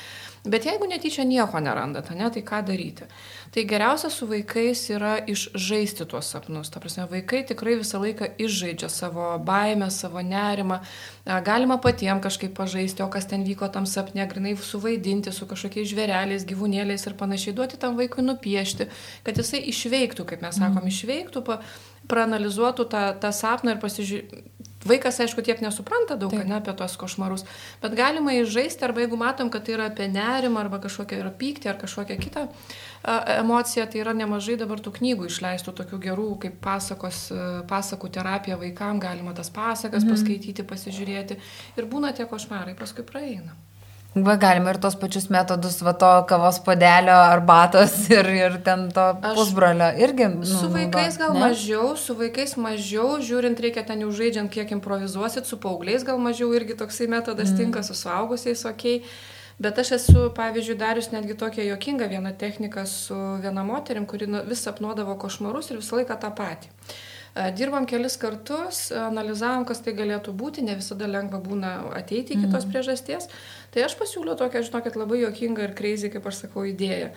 [0.48, 3.04] Bet jeigu netyčia nieko nerandate, ne, tai ką daryti?
[3.50, 6.68] Tai geriausia su vaikais yra išžaisti tuos sapnus.
[6.70, 10.78] Ta prasme, vaikai tikrai visą laiką išžaidžia savo baimę, savo nerimą.
[11.48, 16.46] Galima patiems kažkaip pažaisti, o kas ten vyko tam sapne, grinai suvaidinti su kažkokiais žvėreliais,
[16.46, 18.86] gyvūnėliais ir panašiai, duoti tam vaikui nupiešti,
[19.26, 20.94] kad jisai išveiktų, kaip mes sakom, mm.
[20.94, 21.58] išveiktų, pa,
[22.06, 24.69] praanalizuotų tą, tą sapną ir pasižiūrėtų.
[24.80, 27.44] Vaikas, aišku, tiek nesupranta daug ne, apie tos košmarus,
[27.82, 31.68] bet galima įžaisti, arba jeigu matom, kad tai yra apie nerimą, arba kažkokią yra pyktį,
[31.68, 32.46] ar kažkokią kitą
[33.36, 37.26] emociją, tai yra nemažai dabar tų knygų išleistų, tokių gerų, kaip pasakos,
[37.68, 40.14] pasakų terapija vaikam, galima tas pasakas mhm.
[40.16, 41.36] paskaityti, pasižiūrėti
[41.76, 43.56] ir būna tie košmarai, paskui praeina.
[44.10, 49.04] Va, galima ir tos pačius metodus, va to kavos padelio, arbatos ir, ir ten to
[49.22, 50.26] pusbrolio irgi.
[50.34, 51.44] Nu, su vaikais gal ne?
[51.44, 56.50] mažiau, su vaikais mažiau, žiūrint, reikia ten jau žaidžiant, kiek improvizuosit, su paaugliais gal mažiau
[56.58, 57.60] irgi toksai metodas mm.
[57.62, 58.98] tinka, su suaugusiais, okei.
[59.04, 59.38] Okay.
[59.60, 64.40] Bet aš esu, pavyzdžiui, darius netgi tokią jokingą vieną techniką su viena moterim, kuri nu,
[64.48, 66.70] vis sapnuodavo košmarus ir visą laiką tą patį.
[67.56, 72.66] Dirbam kelis kartus, analizavom, kas tai galėtų būti, ne visada lengva būna ateiti iki tos
[72.66, 72.72] mm.
[72.72, 73.28] priežasties.
[73.70, 77.12] Tai aš pasiūliau tokią, žinokit, labai jokingą ir kreizį, kaip aš sakau, idėją.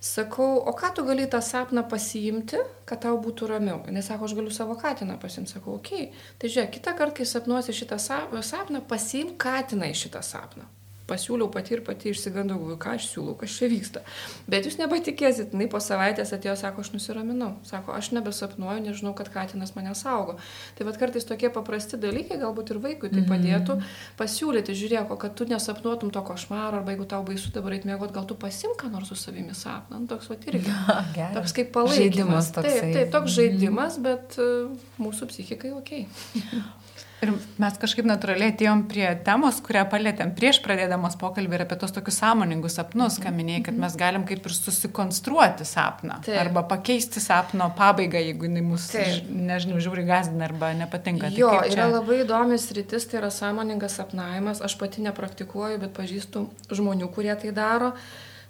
[0.00, 3.82] Sakau, o ką tu gali tą sapną pasiimti, kad tau būtų ramiau?
[3.92, 5.52] Nes sako, aš galiu savo katiną pasimti.
[5.56, 6.08] Sakau, okei.
[6.08, 6.26] Okay.
[6.38, 10.70] Tai žiūrėk, kitą kartą, kai sapnuosi šitą sapną, pasiim katiną į šitą sapną
[11.08, 14.02] pasiūliau pati ir pati išsigandau, ką aš siūlau, kas čia vyksta.
[14.50, 17.50] Bet jūs nepatikėsit, jinai po savaitės atėjo, sako, aš nusiraminau.
[17.68, 20.36] Sako, aš nebesapnuoju, nežinau, kad katinas mane saugo.
[20.78, 23.30] Tai vad kartais tokie paprasti dalykai galbūt ir vaikui tai mhm.
[23.32, 23.78] padėtų
[24.20, 28.28] pasiūlyti, žiūrėk, kad tu nesapnuotum to košmaro, arba jeigu tau baisu dabar eit mėgot, gal
[28.28, 30.02] tu pasimk ką nors su savimi sapną.
[30.02, 30.66] Nu, toks va irgi.
[31.18, 32.52] Ja, toks kaip palaikymas.
[32.54, 33.34] Taip, taip, toks mhm.
[33.38, 34.68] žaidimas, bet uh,
[35.00, 35.94] mūsų psichikai ok.
[37.18, 41.94] Ir mes kažkaip natūraliai atėjom prie temos, kurią palėtėm prieš pradėdamos pokalbį ir apie tos
[41.96, 46.20] tokius sąmoningus sapnus, ką minėjai, kad mes galim kaip ir susikonstruoti sapną.
[46.26, 46.36] Taip.
[46.44, 49.26] Arba pakeisti sapno pabaigą, jeigu jinai mus, Taip.
[49.34, 51.32] nežinau, žiūri gazdina arba nepatinka.
[51.32, 51.80] Tai jo, tai čia...
[51.80, 54.62] yra labai įdomis rytis, tai yra sąmoningas sapnavimas.
[54.62, 57.96] Aš pati nepraktikuoju, bet pažįstu žmonių, kurie tai daro.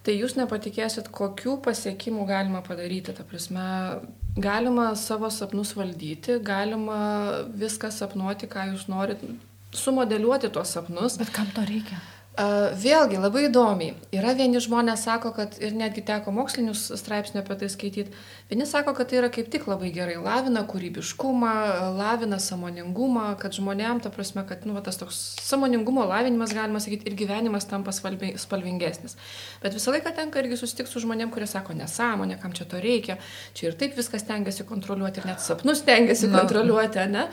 [0.09, 3.13] Tai jūs nepatikėsit, kokių pasiekimų galima padaryti.
[3.13, 3.67] Ta prasme,
[4.39, 6.99] Galima savo sapnus valdyti, galima
[7.59, 9.25] viską sapnuoti, ką jūs norit,
[9.75, 11.17] sumodeliuoti tuos sapnus.
[11.19, 11.99] Bet kam to reikia?
[12.39, 13.97] Vėlgi labai įdomiai.
[14.15, 18.13] Yra vieni žmonės sako, kad ir netgi teko mokslinius straipsnių apie tai skaityti.
[18.51, 21.55] Vieni sako, kad tai yra kaip tik labai gerai lavina kūrybiškumą,
[21.99, 27.11] lavina samoningumą, kad žmonėm, ta prasme, kad nu, va, tas toks samoningumo lavinimas, galima sakyti,
[27.11, 29.19] ir gyvenimas tampa spalvingesnis.
[29.65, 33.19] Bet visą laiką tenka irgi susitikti su žmonėm, kurie sako, nesąmonė, kam čia to reikia,
[33.59, 36.39] čia ir taip viskas tengiasi kontroliuoti, ir net sapnus tengiasi no.
[36.39, 37.27] kontroliuoti, ne?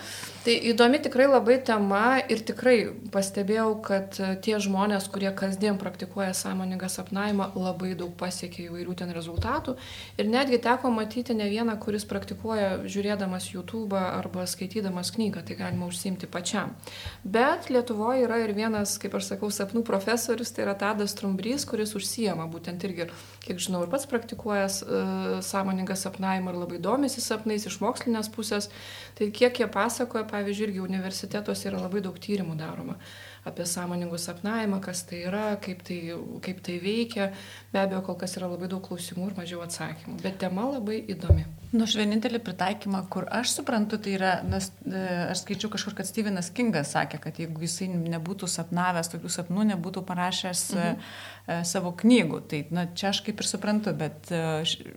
[0.46, 2.78] Tai įdomi tikrai labai tema ir tikrai
[3.14, 9.12] pastebėjau, kad tie žmonės, žmonės, kurie kasdien praktikuoja sąmoningą sapnavimą, labai daug pasiekia įvairių ten
[9.12, 9.76] rezultatų.
[10.18, 15.88] Ir netgi teko matyti ne vieną, kuris praktikuoja žiūrėdamas YouTube arba skaitydamas knygą, tai galima
[15.88, 16.76] užsimti pačiam.
[17.24, 21.96] Bet Lietuvoje yra ir vienas, kaip aš sakau, sapnų profesorius, tai yra Tadas Trumbrys, kuris
[21.96, 23.10] užsijama būtent irgi,
[23.46, 28.72] kiek žinau, ir pats praktikuoja uh, sąmoningą sapnavimą ir labai domisi sapnais iš mokslinės pusės.
[29.18, 32.98] Tai kiek jie pasakoja, pavyzdžiui, irgi universitetuose yra labai daug tyrimų daroma
[33.46, 36.00] apie sąmoningų sapnavimą, kas tai yra, kaip tai,
[36.46, 37.30] kaip tai veikia.
[37.74, 41.46] Be abejo, kol kas yra labai daug klausimų ir mažiau atsakymų, bet tema labai įdomi.
[41.76, 45.02] Nu, aš vienintelį pritaikymą, kur aš suprantu, tai yra, nes e,
[45.34, 50.06] aš skaičiu kažkur, kad Stevenas Kingas sakė, kad jeigu jisai nebūtų sapnavęs tokių sapnų, nebūtų
[50.08, 51.12] parašęs e, mhm.
[51.46, 52.40] E, savo knygų.
[52.50, 54.32] Tai na, čia aš kaip ir suprantu, bet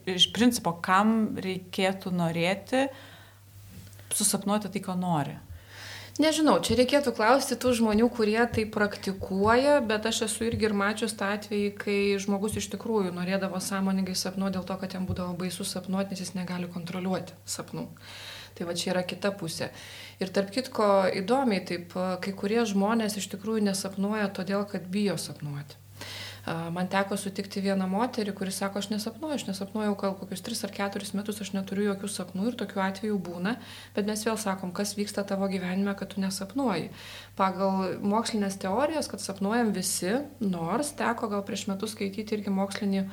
[0.08, 2.86] iš principo, kam reikėtų norėti
[4.16, 5.36] susapnuoti tai, ko nori.
[6.18, 11.14] Nežinau, čia reikėtų klausti tų žmonių, kurie tai praktikuoja, bet aš esu irgi ir mačius
[11.14, 15.62] tą atvejį, kai žmogus iš tikrųjų norėdavo sąmoningai sapnuoti dėl to, kad jam būdavo baisu
[15.62, 17.86] sapnuoti, nes jis negali kontroliuoti sapnų.
[18.58, 19.70] Tai va čia yra kita pusė.
[20.18, 25.78] Ir tarp kitko įdomiai, taip, kai kurie žmonės iš tikrųjų nesapnuoja todėl, kad bijo sapnuoti.
[26.48, 30.74] Man teko sutikti vieną moterį, kuris sako, aš nesapnuoju, aš nesapnuoju gal kokius 3 ar
[30.76, 33.56] 4 metus, aš neturiu jokių sapnų ir tokių atvejų būna,
[33.96, 36.88] bet mes vėl sakom, kas vyksta tavo gyvenime, kad tu nesapnuoji.
[37.36, 43.04] Pagal mokslinės teorijas, kad sapnuojam visi, nors teko gal prieš metus skaityti irgi mokslinį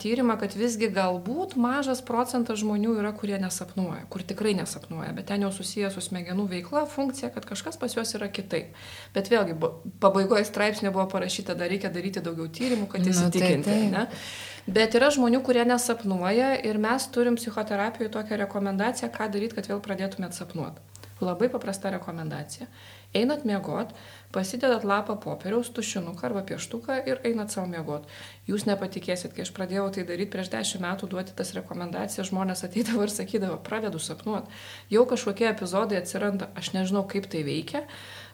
[0.00, 5.44] tyrimą, kad visgi galbūt mažas procentas žmonių yra, kurie nesapnuoja, kur tikrai nesapnuoja, bet ten
[5.44, 8.72] jau susijęs su smegenų veikla, funkcija, kad kažkas pas juos yra kitaip.
[9.14, 9.58] Bet vėlgi,
[10.00, 13.76] pabaigoje straipsnė buvo parašyta, dar reikia daryti daugiau tyrimų, kad įsitikinti.
[13.90, 14.70] Nu, tai, tai.
[14.70, 19.84] Bet yra žmonių, kurie nesapnuoja ir mes turim psichoterapijoje tokią rekomendaciją, ką daryti, kad vėl
[19.84, 20.80] pradėtumėt sapnuoti.
[21.20, 22.64] Labai paprasta rekomendacija.
[23.12, 23.92] Einat miegot,
[24.32, 28.06] pasidedat lapą popieriaus, tušinuką arba pieštuką ir einat savo miegot.
[28.50, 33.06] Jūs nepatikėsit, kai aš pradėjau tai daryti prieš dešimt metų, duoti tas rekomendacijas, žmonės ateidavo
[33.06, 34.50] ir sakydavo, pradedu sapnuoti.
[34.94, 37.84] Jau kažkokie epizodai atsiranda, aš nežinau, kaip tai veikia.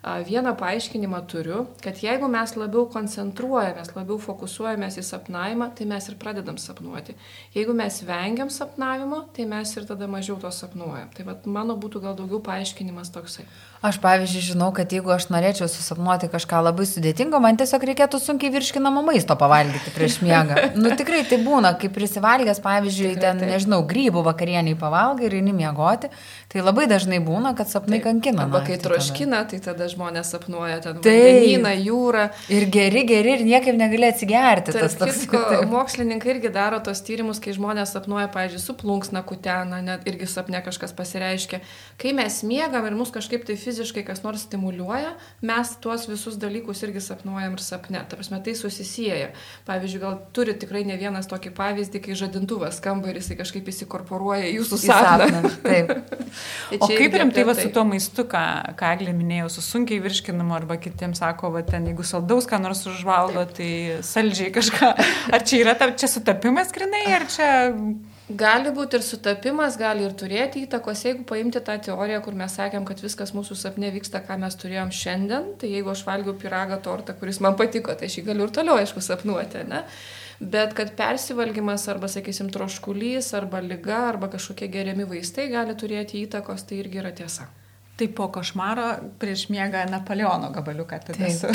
[0.07, 6.15] Vieną paaiškinimą turiu, kad jeigu mes labiau koncentruojamės, labiau fokusuojamės į sapnavimą, tai mes ir
[6.21, 7.17] pradedam sapnuoti.
[7.57, 11.11] Jeigu mes vengiam sapnavimo, tai mes ir tada mažiau to sapnuojam.
[11.17, 13.49] Tai vat, mano būtų gal daugiau paaiškinimas toksai.
[13.83, 18.53] Aš pavyzdžiui žinau, kad jeigu aš norėčiau susapnuoti kažką labai sudėtingo, man tiesiog reikėtų sunkiai
[18.55, 20.71] virškinamo maisto pavalgyti prieš miegą.
[20.79, 23.53] Nu tikrai tai būna, kai prisivalgęs, pavyzdžiui, tikrai, ten, taip.
[23.53, 26.11] nežinau, grybų vakarieniai pavalgai ir eini miegoti,
[26.53, 28.09] tai labai dažnai būna, kad sapnai taip.
[28.09, 28.47] kankina.
[28.47, 32.27] Arba kai troškina, tai tada žmonės sapnuoja ten vandenyną, jūrą.
[32.53, 34.75] Ir geri, geri, ir niekaip negali atsigerti.
[34.77, 35.23] Tarp tas toks.
[35.25, 40.29] Kitko, mokslininkai irgi daro tos tyrimus, kai žmonės sapnuoja, pavyzdžiui, su plunksna kutena, net irgi
[40.31, 41.63] sapne kažkas pasireiškia.
[42.01, 45.15] Kai mes miegam ir mus kažkaip tai fiziškai kas nors stimuliuoja,
[45.47, 48.05] mes tuos visus dalykus irgi sapnuojam ir sapne.
[48.07, 49.33] Ta prasme, tai susisieja.
[49.69, 54.51] Pavyzdžiui, gal turi tikrai ne vienas tokį pavyzdį, kai žadintuvas skamba ir jisai kažkaip įsikorporuoja
[54.51, 55.43] į jūsų sapną.
[55.65, 55.93] Taip.
[56.71, 58.45] tai o kaip rimtai va su tuo maistu, ką,
[58.79, 62.83] ką Eglė minėjo, su sunkiai virškinamu arba kitiems sako, va ten, jeigu saldaus ką nors
[62.89, 63.71] užvalgo, tai
[64.07, 64.93] saldžiai kažką.
[65.37, 67.49] Ar čia yra, čia sutapimas grinai, ar čia...
[68.27, 72.83] Gali būti ir sutapimas, gali ir turėti įtakos, jeigu paimti tą teoriją, kur mes sakėm,
[72.89, 77.15] kad viskas mūsų sapne vyksta, ką mes turėjom šiandien, tai jeigu aš valgiau piragą tortą,
[77.21, 79.85] kuris man patiko, tai aš jį galiu ir toliau, aišku, sapnuoti, ne?
[80.43, 86.67] Bet kad persivalgymas arba, sakysim, troškulys, arba lyga, arba kažkokie geriami vaistai gali turėti įtakos,
[86.67, 87.47] tai irgi yra tiesa.
[87.97, 88.87] Tai po košmaro
[89.19, 91.49] prieš miegą Napoleono gabaliuką tada su.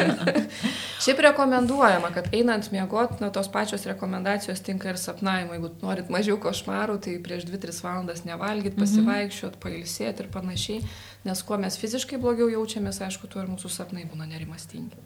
[1.02, 5.56] Šiaip rekomenduojama, kad einant miegoti, na, tos pačios rekomendacijos tinka ir sapnavimui.
[5.56, 8.84] Jeigu norit mažiau košmarų, tai prieš 2-3 valandas nevalgyti, mhm.
[8.84, 10.84] pasivaikščiot, pailsėti ir panašiai.
[11.26, 15.02] Nes kuo mes fiziškai blogiau jaučiamės, aišku, tuo ir mūsų sapnai būna nerimastingi.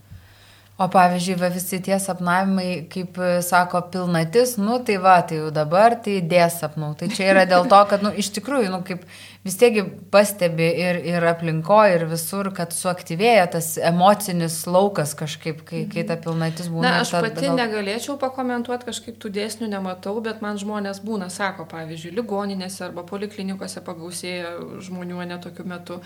[0.75, 5.53] O pavyzdžiui, va, visi tie sapnavimai, kaip e, sako, pilnatis, nu tai va, tai jau
[5.55, 6.89] dabar tai dės sapnų.
[6.99, 9.05] Tai čia yra dėl to, kad, nu, iš tikrųjų, nu, kaip
[9.45, 9.77] vis tiek
[10.13, 16.17] pastebi ir, ir aplinkoje, ir visur, kad suaktyvėja tas emocinis laukas kažkaip, kai, kai ta
[16.17, 16.87] pilnatis būna.
[16.87, 17.59] Na, aš pati gal...
[17.59, 23.83] negalėčiau pakomentuoti, kažkaip tų dėsnių nematau, bet man žmonės būna, sako, pavyzdžiui, ligoninėse arba poliklinikose
[23.85, 24.55] pagausėja
[24.87, 26.01] žmonių netokiu metu.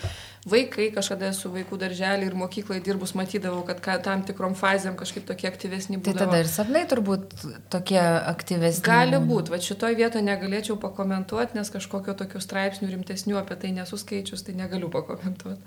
[0.48, 5.28] Vaikai, kažkada su vaikų darželį ir mokyklai dirbus matydavau, kad ka, tam tikrom fazėm kažkaip
[5.30, 6.18] tokie aktyvesni būdavo.
[6.18, 7.38] Tai tada ir sapnai turbūt
[7.70, 8.86] tokie aktyvesni.
[8.88, 13.72] Gali būti, va šitoje vietoje negalėčiau pakomentuoti, nes kažkokio tokių straipsnių rimtesnių straipsnių apie tai
[13.76, 15.62] nesuskaičius, tai negaliu pakomentuoti.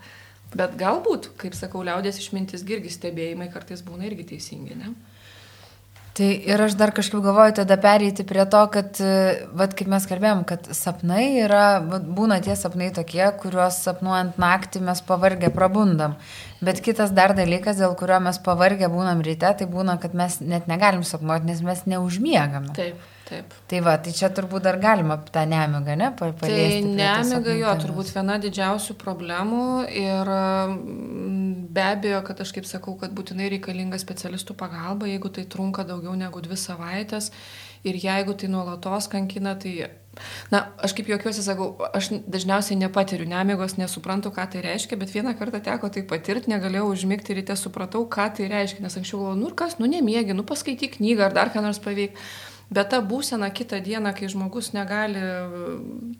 [0.54, 4.93] Bet galbūt, kaip sakau, liaudės išmintis irgi stebėjimai kartais būna irgi teisingi, ne?
[6.13, 9.00] Tai ir aš dar kažkaip galvoju tada pereiti prie to, kad,
[9.56, 14.82] vad kaip mes kalbėjom, kad sapnai yra, vat, būna tie sapnai tokie, kuriuos sapnuojant naktį
[14.89, 16.17] mes pavargę prabundam.
[16.60, 20.67] Bet kitas dar dalykas, dėl kurio mes pavargę būnam ryte, tai būna, kad mes net
[20.67, 22.76] negalim sapnuoti, nes mes neužmiegame.
[22.76, 23.00] Taip.
[23.31, 23.53] Taip.
[23.71, 26.09] Tai va, tai čia turbūt dar galima tą nemigą, ne?
[26.19, 32.67] Paliesti tai nemiga jo, turbūt viena didžiausių problemų ir mm, be abejo, kad aš kaip
[32.67, 37.31] sakau, kad būtinai reikalinga specialistų pagalba, jeigu tai trunka daugiau negu dvi savaitės
[37.87, 39.77] ir jeigu tai nuolatos kankina, tai
[40.51, 45.31] Na, aš kaip juokiuosi sakau, aš dažniausiai nepatiriu nemigos, nesuprantu, ką tai reiškia, bet vieną
[45.39, 49.47] kartą teko tai patirti, negalėjau užmigti ryte, supratau, ką tai reiškia, nes anksčiau galvojau, nu
[49.47, 52.19] ir kas, nu nemiegi, nu paskaityk knygą ar dar ką nors paveik.
[52.71, 55.31] Bet ta būsena kitą dieną, kai žmogus negali e,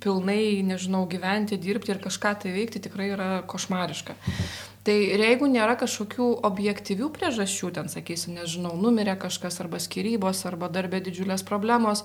[0.04, 4.18] pilnai, nežinau, gyventi, dirbti ir kažką tai veikti, tikrai yra košmariška.
[4.84, 11.00] Tai jeigu nėra kažkokių objektyvių priežasčių, ten sakysim, nežinau, numirė kažkas arba skirybos, arba darbė
[11.06, 12.04] didžiulės problemos,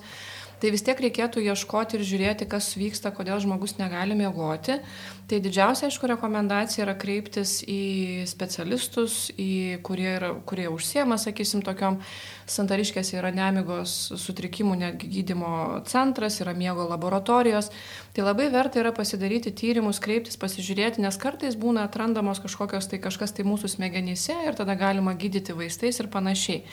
[0.61, 4.79] tai vis tiek reikėtų ieškoti ir žiūrėti, kas vyksta, kodėl žmogus negali miegoti.
[5.27, 11.99] Tai didžiausia, aišku, rekomendacija yra kreiptis į specialistus, į kurie, yra, kurie užsiema, sakysim, tokiom
[12.47, 17.69] santariškėse yra nemigos sutrikimų netgi gydimo centras, yra miego laboratorijos.
[18.15, 23.35] Tai labai verta yra pasidaryti tyrimus, kreiptis, pasižiūrėti, nes kartais būna atrandamos kažkokios tai kažkas
[23.35, 26.63] tai mūsų smegenyse ir tada galima gydyti vaistais ir panašiai.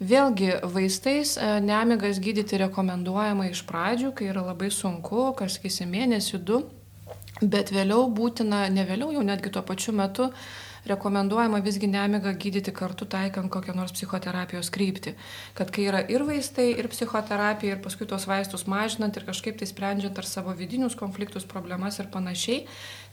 [0.00, 6.40] Vėlgi, vaistais e, nemigas gydyti rekomenduojama iš pradžių, kai yra labai sunku, kas, sakysim, mėnesį,
[6.40, 6.62] du,
[7.42, 10.30] bet vėliau būtina, ne vėliau, jau netgi tuo pačiu metu
[10.86, 15.14] rekomenduojama visgi nemigą gydyti kartu taikant kokią nors psichoterapijos kryptį.
[15.58, 19.68] Kad kai yra ir vaistai, ir psichoterapija, ir paskui tuos vaistus mažinant ir kažkaip tai
[19.68, 22.64] sprendžiant ar savo vidinius konfliktus, problemas ir panašiai,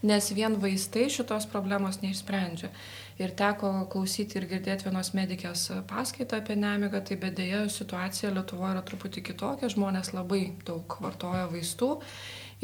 [0.08, 2.72] nes vien vaistai šitos problemos neišsprendžia.
[3.18, 8.76] Ir teko klausyti ir girdėti vienos medikės paskaitą apie nemigą, tai bet dėja situacija Lietuvoje
[8.76, 11.96] yra truputį kitokia, žmonės labai daug vartoja vaistų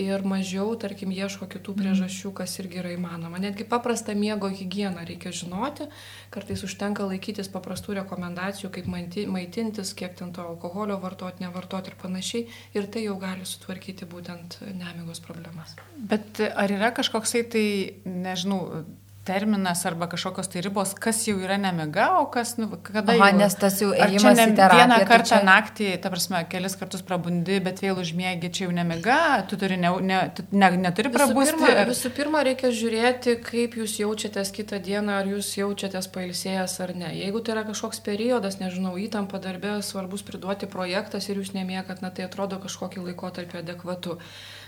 [0.00, 3.38] ir mažiau, tarkim, ieško kitų priežasčių, kas irgi yra įmanoma.
[3.42, 5.86] Netgi paprastą miego higieną reikia žinoti,
[6.34, 12.48] kartais užtenka laikytis paprastų rekomendacijų, kaip maitintis, kiek ten to alkoholio vartoti, nevartoti ir panašiai,
[12.74, 15.76] ir tai jau gali sutvarkyti būtent nemigos problemas.
[15.94, 17.66] Bet ar yra kažkoksai tai,
[18.04, 18.82] nežinau,
[19.24, 23.38] terminas arba kažkokios tai ribos, kas jau yra nemiga, o kas, nu, kada Aha, jau...
[23.40, 24.82] nes tas jau Ar čia ėjimas ne į terapiją.
[24.82, 25.38] vieną tai kartą čia...
[25.48, 29.92] naktį, ta prasme, kelis kartus prabundi, bet vėl užmiegi, čia jau nemiga, tu turi ne,
[30.10, 31.56] ne, tu ne, neturi Visų prabusti.
[31.56, 36.76] pirma, ar- visų pirma, reikia žiūrėti, kaip jūs jaučiatės kitą dieną, ar jūs jaučiatės pailsėjęs
[36.84, 37.14] ar ne.
[37.22, 42.12] Jeigu tai yra kažkoks periodas, nežinau, įtampa darbė, svarbus priduoti projektas ir jūs nemiekat, na
[42.12, 44.18] tai atrodo kažkokį laikotarpį adekvatu.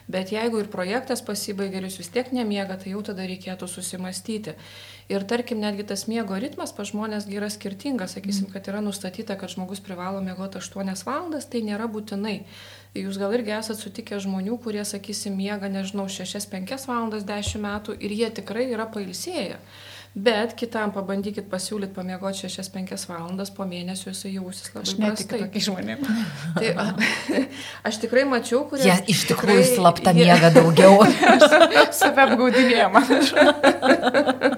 [0.07, 4.55] Bet jeigu ir projektas pasibaigia ir jūs vis tiek nemiega, tai jau tada reikėtų susimastyti.
[5.11, 8.15] Ir tarkim, netgi tas miego ritmas pa žmonės yra skirtingas.
[8.15, 12.37] Sakysim, kad yra nustatyta, kad žmogus privalo miegoti 8 valandas, tai nėra būtinai.
[12.95, 18.15] Jūs gal irgi esate sutikę žmonių, kurie, sakysim, miega, nežinau, 6-5 valandas 10 metų ir
[18.15, 19.59] jie tikrai yra pailsėję.
[20.17, 25.41] Bet kitam pabandykit pasiūlyti pamiegoti 6-5 valandas, po mėnesio jisai jausis labai Aš prastai.
[25.43, 26.23] tokiais žmonėmis.
[26.57, 26.87] Tai, a,
[27.91, 28.87] aš tikrai mačiau, kurie...
[28.89, 31.05] Jie iš tikrųjų tikrai- slapta miega daugiau.
[31.99, 34.57] Save apgaudinėja, man atrodo.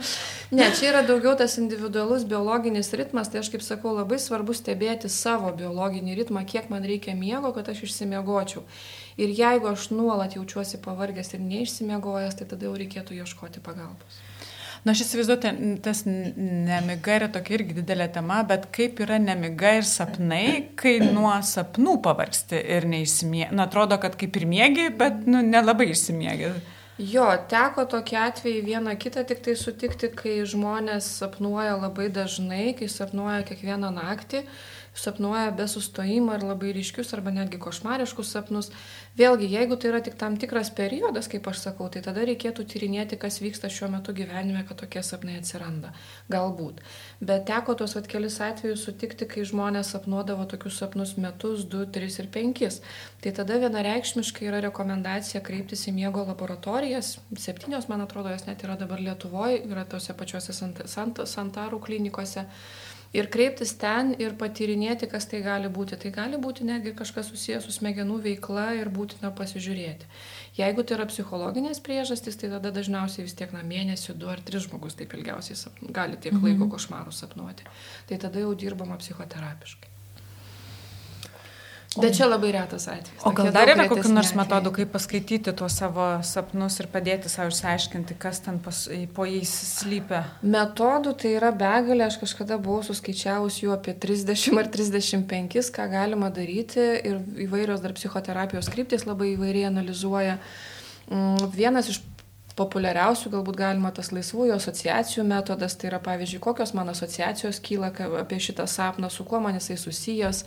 [0.55, 5.11] Ne, čia yra daugiau tas individualus biologinis ritmas, tai aš kaip sakau, labai svarbu stebėti
[5.11, 8.63] savo biologinį ritmą, kiek man reikia miego, kad aš išsimiegočiau.
[9.19, 14.23] Ir jeigu aš nuolat jaučiuosi pavargęs ir neišsimiegojęs, tai tada jau reikėtų ieškoti pagalbos.
[14.85, 19.87] Na, aš įsivaizduoju, tas nemiga yra tokia irgi didelė tema, bet kaip yra nemiga ir
[19.89, 20.45] sapnai,
[20.79, 23.53] kai nuo sapnų pavargsti ir neįsimiegi.
[23.59, 26.53] Na, atrodo, kad kaip ir mėgi, bet nu, nelabai išsimiegi.
[26.99, 32.89] Jo, teko tokį atvejį vieną kitą tik tai sutikti, kai žmonės sapnuoja labai dažnai, kai
[32.91, 34.41] sapnuoja kiekvieną naktį,
[34.99, 38.73] sapnuoja be sustojimo ir labai ryškius arba netgi košmariškus sapnus.
[39.19, 43.19] Vėlgi, jeigu tai yra tik tam tikras periodas, kaip aš sakau, tai tada reikėtų tyrinėti,
[43.19, 45.93] kas vyksta šiuo metu gyvenime, kad tokie sapnai atsiranda.
[46.31, 46.83] Galbūt.
[47.23, 52.21] Bet teko tuos vat kelis atvejus sutikti, kai žmonės sapnuodavo tokius sapnus metus, 2, 3
[52.25, 52.81] ir 5.
[53.23, 56.27] Tai tada vienareikšmiškai yra rekomendacija kreiptis į miego
[56.89, 57.19] laboratorijas.
[57.37, 62.47] Septynios, man atrodo, jos net yra dabar Lietuvoje, yra tose pačiuose Sant, Sant, Santarų klinikose.
[63.13, 65.97] Ir kreiptis ten ir patyrinėti, kas tai gali būti.
[65.97, 70.05] Tai gali būti netgi kažkas susijęs su smegenų veikla ir būtina pasižiūrėti.
[70.59, 74.69] Jeigu tai yra psichologinės priežastys, tai tada dažniausiai vis tiek na mėnesių, du ar tris
[74.69, 77.65] žmogus taip ilgiausiai sapnu, gali tiek laiko košmarų sapnuoti.
[78.11, 79.98] Tai tada jau dirbama psichoterapiškai.
[81.97, 83.23] Bet čia labai retas atvejis.
[83.25, 87.49] O gal dar yra retesni nors metodų, kaip paskaityti tuos savo sapnus ir padėti savo
[87.49, 88.83] išsiaiškinti, kas ten pas,
[89.17, 90.21] po jais slypia?
[90.45, 96.29] Metodų tai yra begalė, aš kažkada buvau suskaičiavus jų apie 30 ar 35, ką galima
[96.35, 100.37] daryti ir įvairios dar psichoterapijos kryptis labai įvairiai analizuoja.
[101.09, 102.03] Mm, Vienas iš
[102.59, 108.41] populiariausių galbūt galima tas laisvųjų asociacijų metodas, tai yra pavyzdžiui, kokios man asociacijos kyla apie
[108.43, 110.45] šitą sapną, su kuo man jisai susijęs.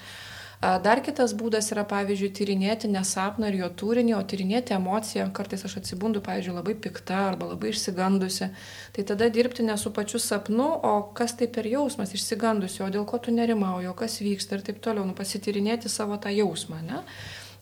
[0.62, 5.26] Dar kitas būdas yra, pavyzdžiui, tyrinėti ne sapną ir jo turinį, o tyrinėti emociją.
[5.34, 8.52] Kartais aš atsibundu, pavyzdžiui, labai pikta arba labai išsigandusi.
[8.94, 13.10] Tai tada dirbti ne su pačiu sapnu, o kas tai per jausmas išsigandusi, o dėl
[13.10, 15.08] ko tu nerimauji, o kas vyksta ir taip toliau.
[15.10, 16.84] Nu, pasityrinėti savo tą jausmą.
[16.86, 17.02] Ne?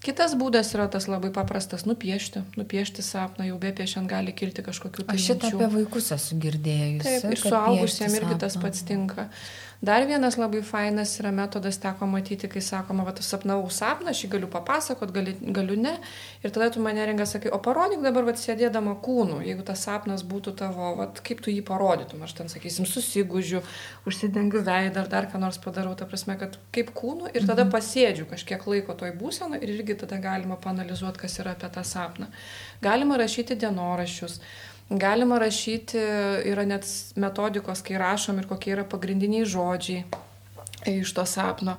[0.04, 2.44] Kitas būdas yra tas labai paprastas- nupiešti.
[2.60, 7.04] Nupiešti sapną, jau be piešiant gali kilti kažkokių tai Aš šitą apie vaikus esu girdėjusi.
[7.04, 9.30] Taip, ir suaugusiems irgi tas pats tinka.
[9.82, 14.30] Dar vienas labai fainas yra metodas, teko matyti, kai sakoma, va, sapnavau sapną, aš jį
[14.34, 15.94] galiu papasakot, gali, galiu ne.
[16.44, 20.26] Ir tada tu mane rengia, sakai, o parodyk dabar, va, sėdėdama kūnu, jeigu tas sapnas
[20.28, 22.28] būtų tavo, va, kaip tu jį parodytum.
[22.28, 23.64] Aš ten, sakysim, susigūžiu,
[24.10, 28.28] užsidengiu veidą ar dar ką nors padarau, ta prasme, kad kaip kūnu ir tada pasėdžiu
[28.28, 32.28] kažkiek laiko toj būsenoj ir irgi tada galima panalizuoti, kas yra apie tą sapną.
[32.84, 34.42] Galima rašyti dienoraščius.
[34.90, 36.00] Galima rašyti,
[36.50, 40.06] yra net metodikos, kai rašom ir kokie yra pagrindiniai žodžiai
[40.90, 41.78] iš to sapno.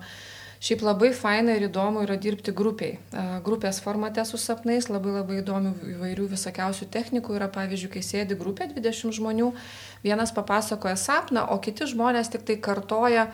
[0.61, 2.99] Šiaip labai faina ir įdomu yra dirbti grupiai.
[3.43, 8.69] Grupės formate su sapnais labai labai įdomių įvairių visokiausių technikų yra, pavyzdžiui, kai sėdi grupė
[8.77, 9.55] 20 žmonių,
[10.05, 13.31] vienas papasakoja sapną, o kiti žmonės tik tai kartoja,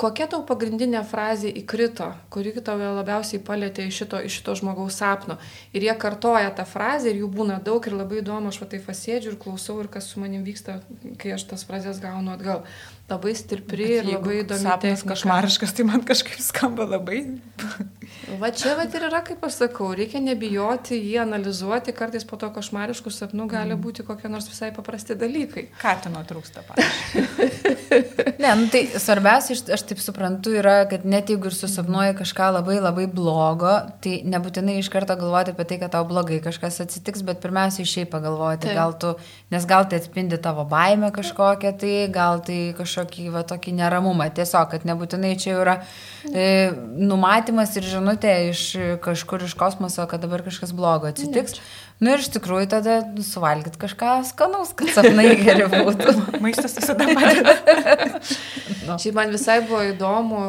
[0.00, 5.38] kokia tau pagrindinė frazė įkrito, kuri tave labiausiai palėtė iš šito, iš šito žmogaus sapno.
[5.72, 8.86] Ir jie kartoja tą frazę ir jų būna daug ir labai įdomu, aš va taip
[8.88, 10.80] pasėdžiu ir klausau ir kas su manim vyksta,
[11.20, 12.64] kai aš tas frazės gaunu atgal.
[13.12, 14.64] Labai stipri ir labai įdomi.
[14.64, 17.22] Sapnas košmariškas, tai man kažkaip skamba labai.
[18.40, 22.48] Va čia va ir yra, kaip aš sakau, reikia nebijoti jį analizuoti, kartais po to
[22.54, 23.80] košmariškų sapnų gali mm.
[23.82, 25.66] būti kokie nors visai paprasti dalykai.
[25.80, 28.36] Katino trūksta, pavyzdžiui.
[28.42, 32.78] ne, nu, tai svarbiausia, aš taip suprantu, yra, kad net jeigu ir susapnuoji kažką labai
[32.80, 37.42] labai blogo, tai nebūtinai iš karto galvoti apie tai, kad tau blogai kažkas atsitiks, bet
[37.42, 38.78] pirmiausia šiaip pagalvoti, taip.
[38.78, 39.14] gal tu,
[39.52, 42.60] nes gal tai atspindi tavo baimę kažkokią, tai gal tai
[43.02, 45.76] kažkokį va tokį neramumą, tiesiog, kad nebūtinai čia yra
[46.24, 51.58] e, numatymas ir žinutė iš kažkur iš kosmoso, kad dabar kažkas blogo atsitiks.
[51.58, 56.40] Ne, Nu ir iš tikrųjų tada suvalgyt kažką skanaus, kad sapnai geri būtų.
[56.42, 57.54] Maistas visada padeda.
[58.88, 58.96] no.
[58.98, 60.40] Šiaip man visai buvo įdomu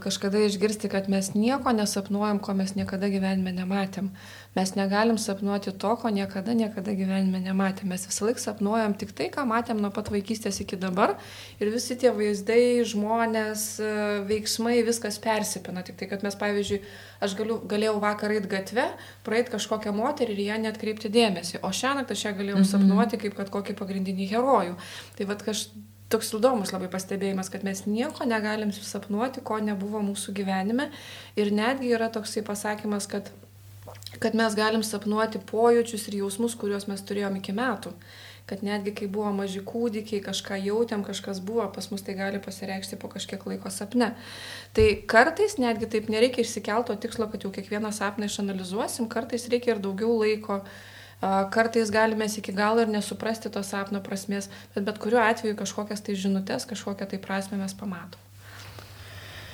[0.00, 4.14] kažkada išgirsti, kad mes nieko nesapnuojam, ko mes niekada gyvenime nematėm.
[4.54, 7.90] Mes negalim sapnuoti to, ko niekada, niekada gyvenime nematėm.
[7.90, 11.16] Mes visą laiką sapnuojam tik tai, ką matėm nuo pat vaikystės iki dabar.
[11.58, 13.64] Ir visi tie vaizdai, žmonės,
[14.28, 15.82] veiksmai, viskas persipina.
[15.86, 16.78] Tik tai, kad mes, pavyzdžiui,
[17.26, 18.84] aš galiu, galėjau vakar eiti gatve,
[19.26, 21.58] praeiti kažkokią moterį ir ją net kreipti dėmesį.
[21.66, 22.70] O šią naktį aš ją galėjau mhm.
[22.70, 24.78] sapnuoti kaip kad kokį pagrindinį herojų.
[25.18, 30.34] Tai vad kažkaip toks įdomus labai pastebėjimas, kad mes nieko negalim susapnuoti, ko nebuvo mūsų
[30.36, 30.90] gyvenime.
[31.40, 33.32] Ir netgi yra toksai pasakymas, kad
[34.20, 37.94] kad mes galim sapnuoti pojūčius ir jausmus, kuriuos mes turėjom iki metų.
[38.44, 42.98] Kad netgi kai buvo maži kūdikiai, kažką jautėm, kažkas buvo, pas mus tai gali pasireikšti
[43.00, 44.10] po kažkiek laiko sapne.
[44.76, 49.80] Tai kartais netgi taip nereikia išsikelto tikslo, kad jau kiekvieną sapną išanalizuosim, kartais reikia ir
[49.86, 50.60] daugiau laiko,
[51.56, 56.20] kartais galime iki galo ir nesuprasti to sapno prasmės, bet bet kuriuo atveju kažkokias tai
[56.26, 58.20] žinutės, kažkokią tai prasme mes pamatom.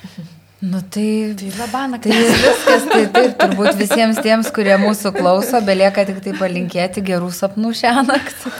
[0.60, 6.02] Nu tai, tai labana, tai viskas, tai taip, turbūt visiems tiems, kurie mūsų klauso, belieka
[6.04, 8.52] tik tai palinkėti gerų sapnų šią naktį.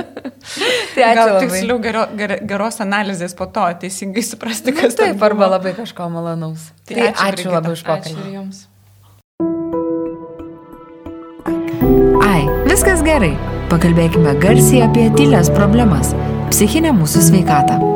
[0.94, 1.18] tai ačiū.
[1.18, 5.50] Gal tiksliau gero, ger, geros analizės po to, teisingai suprasti, nu kas nu, taip, arba
[5.58, 6.70] labai kažko malonaus.
[6.88, 8.16] Tai, tai ačiū, ačiū labai už pokalbį.
[8.16, 8.64] Ačiū Jums.
[12.24, 13.34] Ai, viskas gerai.
[13.68, 16.16] Pakalbėkime garsiai apie tylės problemas-
[16.54, 17.95] psichinę mūsų sveikatą.